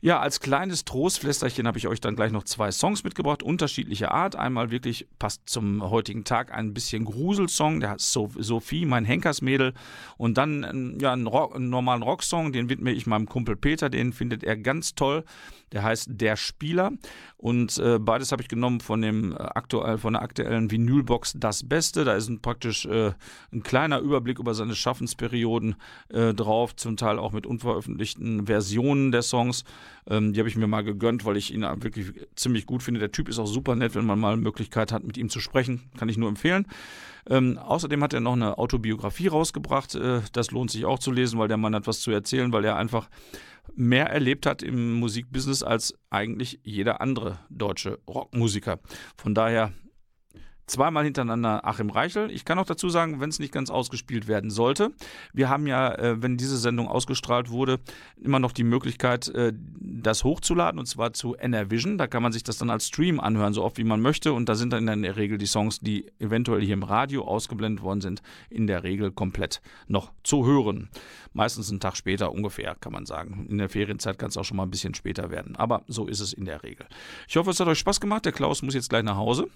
Ja, 0.00 0.20
als 0.20 0.38
kleines 0.38 0.84
Trostflästerchen 0.84 1.66
habe 1.66 1.76
ich 1.76 1.88
euch 1.88 2.00
dann 2.00 2.14
gleich 2.14 2.30
noch 2.30 2.44
zwei 2.44 2.70
Songs 2.70 3.02
mitgebracht, 3.02 3.42
unterschiedlicher 3.42 4.12
Art. 4.12 4.36
Einmal 4.36 4.70
wirklich 4.70 5.08
passt 5.18 5.42
zum 5.46 5.82
heutigen 5.90 6.22
Tag 6.22 6.52
ein 6.52 6.72
bisschen 6.72 7.04
Gruselsong, 7.04 7.80
der 7.80 7.96
Sophie, 7.98 8.86
mein 8.86 9.04
Henkersmädel. 9.04 9.74
Und 10.16 10.38
dann 10.38 10.62
ähm, 10.62 10.98
ja, 11.00 11.12
einen, 11.12 11.26
Rock, 11.26 11.56
einen 11.56 11.68
normalen 11.68 12.02
Rocksong, 12.04 12.52
den 12.52 12.68
widme 12.68 12.92
ich 12.92 13.08
meinem 13.08 13.26
Kumpel 13.26 13.56
Peter, 13.56 13.90
den 13.90 14.12
findet 14.12 14.44
er 14.44 14.56
ganz 14.56 14.94
toll. 14.94 15.24
Der 15.72 15.82
heißt 15.82 16.08
Der 16.12 16.36
Spieler. 16.36 16.92
Und 17.36 17.78
äh, 17.78 17.98
beides 17.98 18.32
habe 18.32 18.42
ich 18.42 18.48
genommen 18.48 18.80
von, 18.80 19.02
dem, 19.02 19.32
äh, 19.32 19.36
aktuell, 19.36 19.98
von 19.98 20.14
der 20.14 20.22
aktuellen 20.22 20.70
Vinylbox 20.70 21.34
Das 21.36 21.68
Beste. 21.68 22.04
Da 22.04 22.14
ist 22.14 22.28
ein, 22.28 22.40
praktisch 22.40 22.86
äh, 22.86 23.12
ein 23.52 23.62
kleiner 23.62 24.00
Überblick 24.00 24.38
über 24.38 24.54
seine 24.54 24.74
Schaffensperioden 24.74 25.76
äh, 26.08 26.34
drauf, 26.34 26.74
zum 26.76 26.96
Teil 26.96 27.18
auch 27.18 27.32
mit 27.32 27.46
unveröffentlichten 27.46 28.46
Versionen 28.46 29.12
der 29.12 29.22
Songs. 29.22 29.64
Ähm, 30.08 30.32
die 30.32 30.40
habe 30.40 30.48
ich 30.48 30.56
mir 30.56 30.66
mal 30.66 30.82
gegönnt, 30.82 31.24
weil 31.24 31.36
ich 31.36 31.52
ihn 31.52 31.62
wirklich 31.62 32.12
ziemlich 32.34 32.66
gut 32.66 32.82
finde. 32.82 33.00
Der 33.00 33.12
Typ 33.12 33.28
ist 33.28 33.38
auch 33.38 33.46
super 33.46 33.76
nett, 33.76 33.94
wenn 33.94 34.06
man 34.06 34.18
mal 34.18 34.32
eine 34.32 34.42
Möglichkeit 34.42 34.92
hat, 34.92 35.04
mit 35.04 35.16
ihm 35.16 35.28
zu 35.28 35.40
sprechen. 35.40 35.90
Kann 35.96 36.08
ich 36.08 36.16
nur 36.16 36.28
empfehlen. 36.28 36.66
Ähm, 37.28 37.58
außerdem 37.58 38.02
hat 38.02 38.14
er 38.14 38.20
noch 38.20 38.32
eine 38.34 38.58
Autobiografie 38.58 39.28
rausgebracht. 39.28 39.94
Äh, 39.94 40.22
das 40.32 40.50
lohnt 40.50 40.70
sich 40.70 40.84
auch 40.84 40.98
zu 40.98 41.12
lesen, 41.12 41.38
weil 41.38 41.48
der 41.48 41.56
Mann 41.56 41.74
hat 41.74 41.86
was 41.86 42.00
zu 42.00 42.10
erzählen, 42.10 42.52
weil 42.52 42.64
er 42.64 42.76
einfach 42.76 43.08
mehr 43.74 44.06
erlebt 44.06 44.46
hat 44.46 44.62
im 44.62 44.94
Musikbusiness 44.94 45.62
als 45.62 45.94
eigentlich 46.10 46.60
jeder 46.62 47.00
andere 47.00 47.38
deutsche 47.50 47.98
Rockmusiker. 48.08 48.80
Von 49.16 49.34
daher 49.34 49.72
zweimal 50.68 51.04
hintereinander 51.04 51.66
Achim 51.66 51.90
Reichel. 51.90 52.30
Ich 52.30 52.44
kann 52.44 52.58
auch 52.58 52.66
dazu 52.66 52.88
sagen, 52.88 53.20
wenn 53.20 53.30
es 53.30 53.38
nicht 53.38 53.52
ganz 53.52 53.70
ausgespielt 53.70 54.28
werden 54.28 54.50
sollte, 54.50 54.92
wir 55.32 55.48
haben 55.48 55.66
ja, 55.66 55.94
äh, 55.94 56.22
wenn 56.22 56.36
diese 56.36 56.58
Sendung 56.58 56.88
ausgestrahlt 56.88 57.50
wurde, 57.50 57.80
immer 58.20 58.38
noch 58.38 58.52
die 58.52 58.64
Möglichkeit, 58.64 59.28
äh, 59.28 59.52
das 59.80 60.24
hochzuladen 60.24 60.78
und 60.78 60.86
zwar 60.86 61.12
zu 61.12 61.34
NRVision. 61.34 61.98
Da 61.98 62.06
kann 62.06 62.22
man 62.22 62.32
sich 62.32 62.44
das 62.44 62.58
dann 62.58 62.70
als 62.70 62.86
Stream 62.86 63.20
anhören, 63.20 63.52
so 63.52 63.64
oft 63.64 63.78
wie 63.78 63.84
man 63.84 64.00
möchte. 64.00 64.32
Und 64.32 64.48
da 64.48 64.54
sind 64.54 64.72
dann 64.72 64.86
in 64.88 65.02
der 65.02 65.16
Regel 65.16 65.38
die 65.38 65.46
Songs, 65.46 65.80
die 65.80 66.06
eventuell 66.18 66.62
hier 66.62 66.74
im 66.74 66.82
Radio 66.82 67.24
ausgeblendet 67.26 67.82
worden 67.82 68.00
sind, 68.00 68.22
in 68.50 68.66
der 68.66 68.84
Regel 68.84 69.10
komplett 69.10 69.60
noch 69.86 70.12
zu 70.22 70.46
hören. 70.46 70.88
Meistens 71.32 71.70
einen 71.70 71.80
Tag 71.80 71.96
später 71.96 72.32
ungefähr, 72.32 72.74
kann 72.74 72.92
man 72.92 73.06
sagen. 73.06 73.46
In 73.48 73.58
der 73.58 73.68
Ferienzeit 73.68 74.18
kann 74.18 74.30
es 74.30 74.36
auch 74.36 74.44
schon 74.44 74.56
mal 74.56 74.64
ein 74.64 74.70
bisschen 74.70 74.94
später 74.94 75.30
werden. 75.30 75.56
Aber 75.56 75.82
so 75.86 76.06
ist 76.06 76.20
es 76.20 76.32
in 76.32 76.44
der 76.44 76.62
Regel. 76.62 76.86
Ich 77.28 77.36
hoffe, 77.36 77.50
es 77.50 77.60
hat 77.60 77.68
euch 77.68 77.78
Spaß 77.78 78.00
gemacht. 78.00 78.24
Der 78.24 78.32
Klaus 78.32 78.62
muss 78.62 78.74
jetzt 78.74 78.90
gleich 78.90 79.04
nach 79.04 79.16
Hause. 79.16 79.48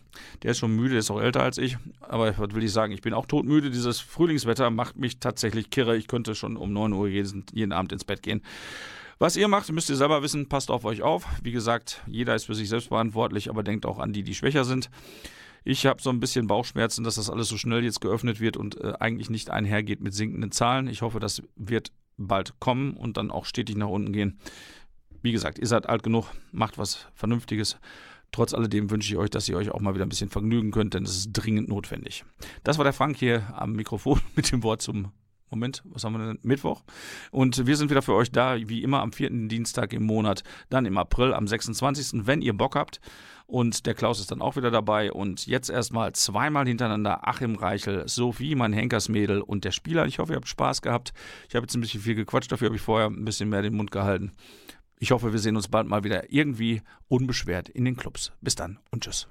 Der 0.42 0.52
ist 0.52 0.58
schon 0.58 0.74
müde, 0.76 1.01
ist 1.03 1.11
auch 1.11 1.20
älter 1.20 1.42
als 1.42 1.59
ich. 1.59 1.76
Aber 2.00 2.36
was 2.38 2.55
will 2.55 2.64
ich 2.64 2.72
sagen? 2.72 2.92
Ich 2.92 3.03
bin 3.03 3.14
auch 3.14 3.26
todmüde. 3.26 3.70
Dieses 3.70 4.00
Frühlingswetter 4.00 4.70
macht 4.70 4.96
mich 4.96 5.18
tatsächlich 5.18 5.70
kirre. 5.70 5.96
Ich 5.96 6.09
könnte 6.09 6.34
schon 6.34 6.57
um 6.57 6.72
9 6.72 6.92
Uhr 6.92 7.09
jeden, 7.09 7.44
jeden 7.53 7.72
Abend 7.72 7.92
ins 7.92 8.05
Bett 8.05 8.22
gehen. 8.22 8.42
Was 9.18 9.36
ihr 9.36 9.48
macht, 9.48 9.70
müsst 9.70 9.90
ihr 9.90 9.96
selber 9.96 10.22
wissen. 10.22 10.48
Passt 10.48 10.70
auf 10.70 10.84
euch 10.84 11.03
auf. 11.03 11.26
Wie 11.42 11.53
gesagt, 11.53 12.03
jeder 12.07 12.34
ist 12.34 12.46
für 12.46 12.55
sich 12.55 12.68
selbst 12.68 12.88
verantwortlich, 12.88 13.50
aber 13.50 13.62
denkt 13.62 13.86
auch 13.86 13.98
an 13.98 14.12
die, 14.12 14.22
die 14.22 14.34
schwächer 14.34 14.64
sind. 14.64 14.90
Ich 15.64 15.86
habe 15.86 16.03
so 16.03 16.11
ein 16.11 16.18
bisschen 16.18 16.48
Bauchschmerzen, 16.48 17.05
dass 17.05 17.14
das 17.14 17.30
alles 17.30 17.48
so 17.48 17.57
schnell 17.57 17.84
jetzt 17.84 18.00
geöffnet 18.00 18.40
wird 18.40 18.57
und 18.57 18.80
äh, 18.80 18.94
eigentlich 18.98 19.30
nicht 19.30 19.50
einhergeht 19.50 20.00
mit 20.00 20.12
sinkenden 20.12 20.50
Zahlen. 20.50 20.88
Ich 20.88 21.03
hoffe, 21.03 21.20
das 21.20 21.42
wird 21.55 21.92
bald 22.16 22.59
kommen 22.59 22.94
und 22.94 23.16
dann 23.16 23.30
auch 23.30 23.44
stetig 23.44 23.76
nach 23.76 23.88
unten 23.88 24.12
gehen. 24.12 24.38
Wie 25.22 25.30
gesagt, 25.30 25.59
ihr 25.61 25.68
seid 25.68 25.88
alt 25.88 26.03
genug, 26.03 26.26
macht 26.50 26.78
was 26.78 27.07
Vernünftiges. 27.14 27.78
Trotz 28.33 28.55
alledem 28.55 28.91
wünsche 28.91 29.12
ich 29.12 29.18
euch, 29.18 29.30
dass 29.30 29.49
ihr 29.49 29.57
euch 29.57 29.70
auch 29.70 29.80
mal 29.80 29.95
wieder 29.95 30.07
ein 30.07 30.09
bisschen 30.09 30.30
vergnügen 30.30 30.70
könnt, 30.70 30.95
denn 30.95 31.05
es 31.05 31.16
ist 31.16 31.33
dringend 31.33 31.68
notwendig. 31.68 32.24
Das 32.64 32.78
war 32.78 32.85
der 32.85 32.95
Frank 32.95 33.16
hier 33.16 33.53
am 33.55 33.74
Mikrofon 33.74 34.20
mit 34.35 34.51
dem 34.51 34.62
Wort 34.62 34.83
zum 34.83 35.12
Moment, 35.51 35.83
was 35.85 36.03
haben 36.03 36.14
wir 36.14 36.26
denn? 36.26 36.39
Mittwoch. 36.43 36.83
Und 37.30 37.66
wir 37.66 37.76
sind 37.76 37.91
wieder 37.91 38.01
für 38.01 38.14
euch 38.14 38.33
da, 38.33 38.57
wie 38.57 38.83
immer 38.83 39.03
am 39.03 39.12
vierten 39.12 39.51
Dienstag 39.51 39.93
im 39.93 40.05
Monat, 40.05 40.43
dann 40.70 40.87
im 40.87 40.97
April 40.97 41.35
am 41.35 41.47
26., 41.47 42.26
wenn 42.26 42.41
ihr 42.41 42.55
Bock 42.55 42.74
habt. 42.74 43.03
Und 43.47 43.85
der 43.85 43.93
Klaus 43.93 44.18
ist 44.18 44.30
dann 44.30 44.41
auch 44.41 44.57
wieder 44.57 44.70
dabei. 44.70 45.12
Und 45.12 45.47
jetzt 45.47 45.68
erstmal 45.68 46.14
zweimal 46.14 46.66
hintereinander 46.66 47.28
Achim 47.28 47.57
Reichel, 47.57 48.09
Sophie, 48.09 48.55
mein 48.55 48.72
Henkersmädel 48.72 49.43
und 49.43 49.66
der 49.66 49.72
Spieler. 49.72 50.07
Ich 50.07 50.20
hoffe, 50.20 50.33
ihr 50.33 50.37
habt 50.37 50.49
Spaß 50.49 50.80
gehabt. 50.80 51.12
Ich 51.51 51.55
habe 51.55 51.64
jetzt 51.64 51.74
ein 51.74 51.83
bisschen 51.83 52.01
viel 52.01 52.14
gequatscht, 52.14 52.51
dafür 52.51 52.68
habe 52.68 52.76
ich 52.76 52.83
vorher 52.83 53.09
ein 53.09 53.26
bisschen 53.26 53.51
mehr 53.51 53.61
den 53.61 53.76
Mund 53.76 53.91
gehalten. 53.91 54.33
Ich 55.03 55.11
hoffe, 55.11 55.32
wir 55.32 55.40
sehen 55.40 55.57
uns 55.57 55.66
bald 55.66 55.88
mal 55.88 56.05
wieder 56.05 56.32
irgendwie 56.32 56.80
unbeschwert 57.09 57.68
in 57.68 57.84
den 57.84 57.96
Clubs. 57.96 58.30
Bis 58.40 58.55
dann 58.55 58.78
und 58.92 59.03
tschüss. 59.03 59.26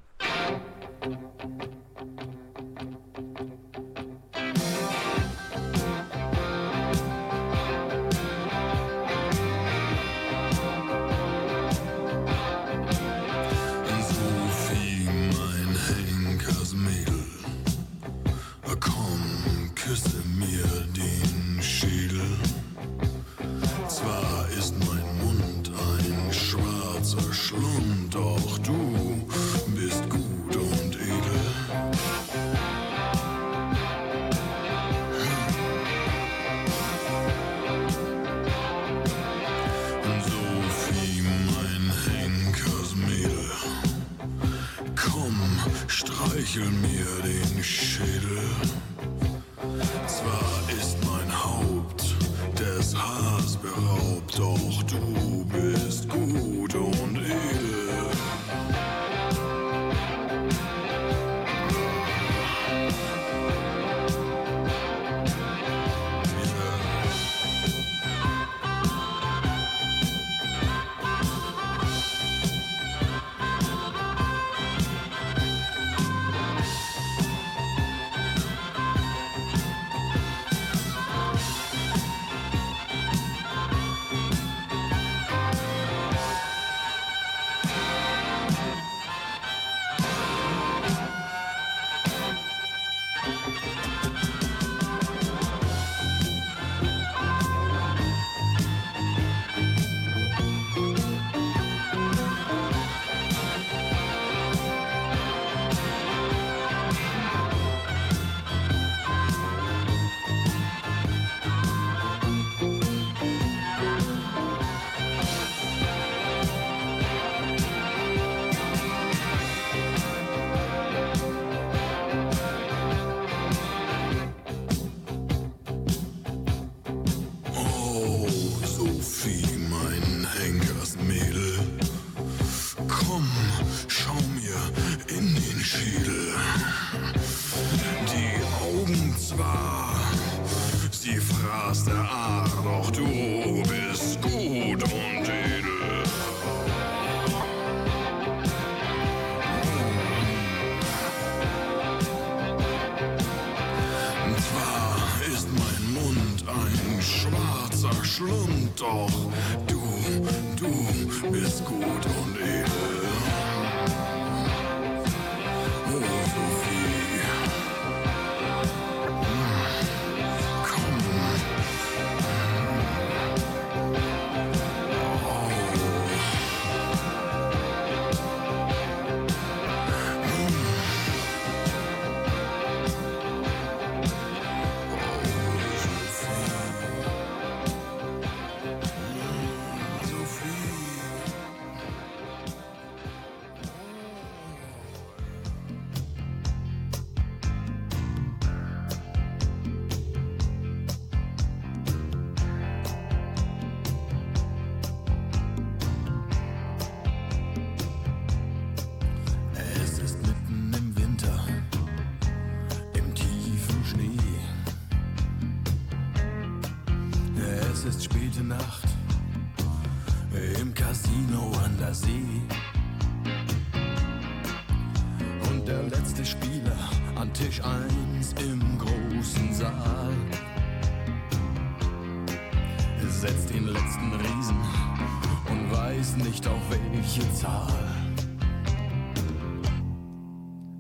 welche 237.12 237.34
Zahl? 237.34 237.68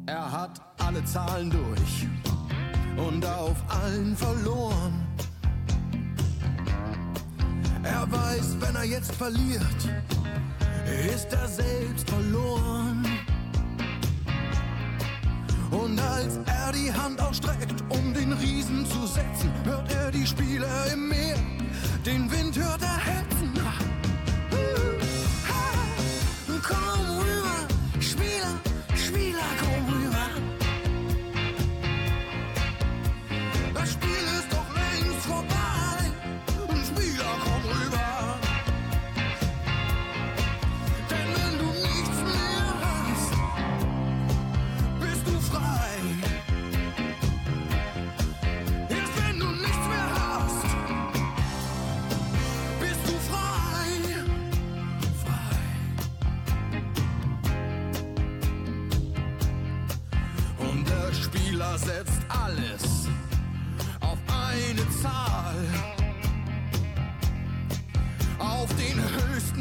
Er 0.05 0.31
hat 0.31 0.61
alle 0.79 1.03
Zahlen 1.03 1.49
durch 1.49 2.07
und 2.97 3.25
auf 3.25 3.57
allen 3.67 4.15
verloren. 4.15 5.05
Er 7.83 8.09
weiß, 8.09 8.57
wenn 8.59 8.75
er 8.75 8.83
jetzt 8.83 9.11
verliert, 9.13 9.81
ist 11.13 11.33
er 11.33 11.47
selbst 11.47 12.09
verloren. 12.09 13.05
Und 15.71 15.99
als 15.99 16.37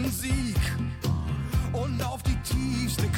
Sieg 0.09 0.57
und 1.73 2.03
auf 2.03 2.23
die 2.23 2.37
tiefste 2.43 3.09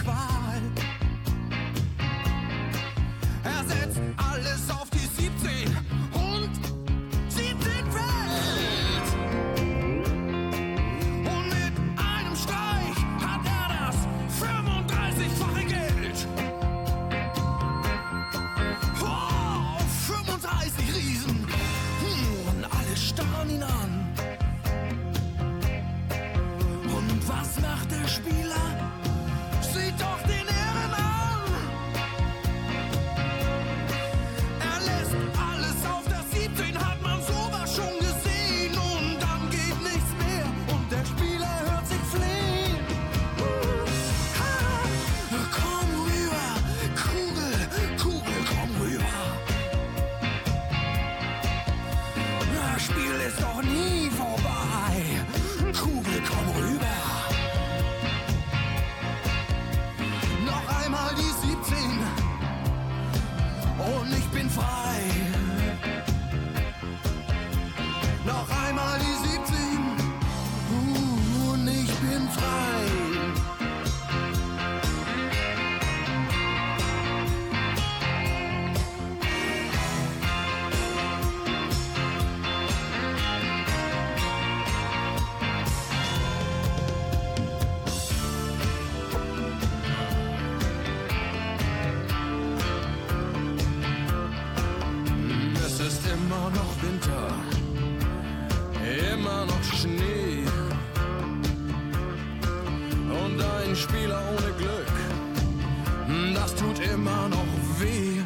immer 106.93 107.29
noch 107.29 107.47
weh. 107.79 108.21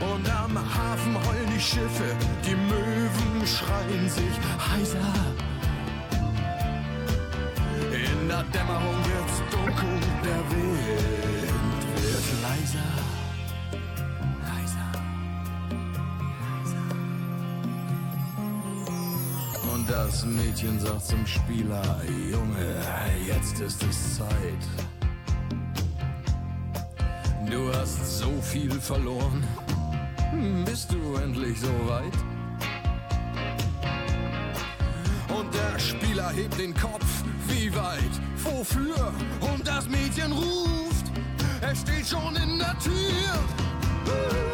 Und 0.00 0.28
am 0.28 0.58
Hafen 0.58 1.14
heulen 1.26 1.50
die 1.54 1.60
Schiffe, 1.60 2.16
die 2.44 2.56
Möwen 2.56 3.46
schreien 3.46 4.08
sich 4.08 4.34
heiser. 4.70 5.12
In 7.92 8.28
der 8.28 8.44
Dämmerung 8.52 8.98
wird's 9.08 9.38
dunkel, 9.52 9.94
der 10.24 10.42
Wind 10.50 11.82
wird 12.02 12.28
leiser. 12.42 12.90
leiser, 14.50 14.90
leiser. 16.48 16.88
Und 19.72 19.84
Das 19.88 20.24
Mädchen 20.24 20.80
sagt 20.80 21.06
zum 21.06 21.26
Spieler, 21.26 22.00
Junge, 22.30 22.82
jetzt 23.26 23.60
ist 23.60 23.82
es 23.82 24.16
Zeit. 24.16 24.93
viel 28.44 28.70
verloren. 28.80 29.42
Bist 30.64 30.92
du 30.92 31.16
endlich 31.16 31.60
so 31.60 31.72
weit? 31.88 32.12
Und 35.36 35.52
der 35.54 35.78
Spieler 35.78 36.30
hebt 36.30 36.58
den 36.58 36.74
Kopf. 36.74 37.24
Wie 37.48 37.74
weit? 37.74 38.14
Wofür? 38.36 39.12
Und 39.40 39.66
das 39.66 39.88
Mädchen 39.88 40.32
ruft. 40.32 41.06
Er 41.60 41.74
steht 41.74 42.06
schon 42.06 42.36
in 42.36 42.58
der 42.58 42.76
Tür. 42.78 44.53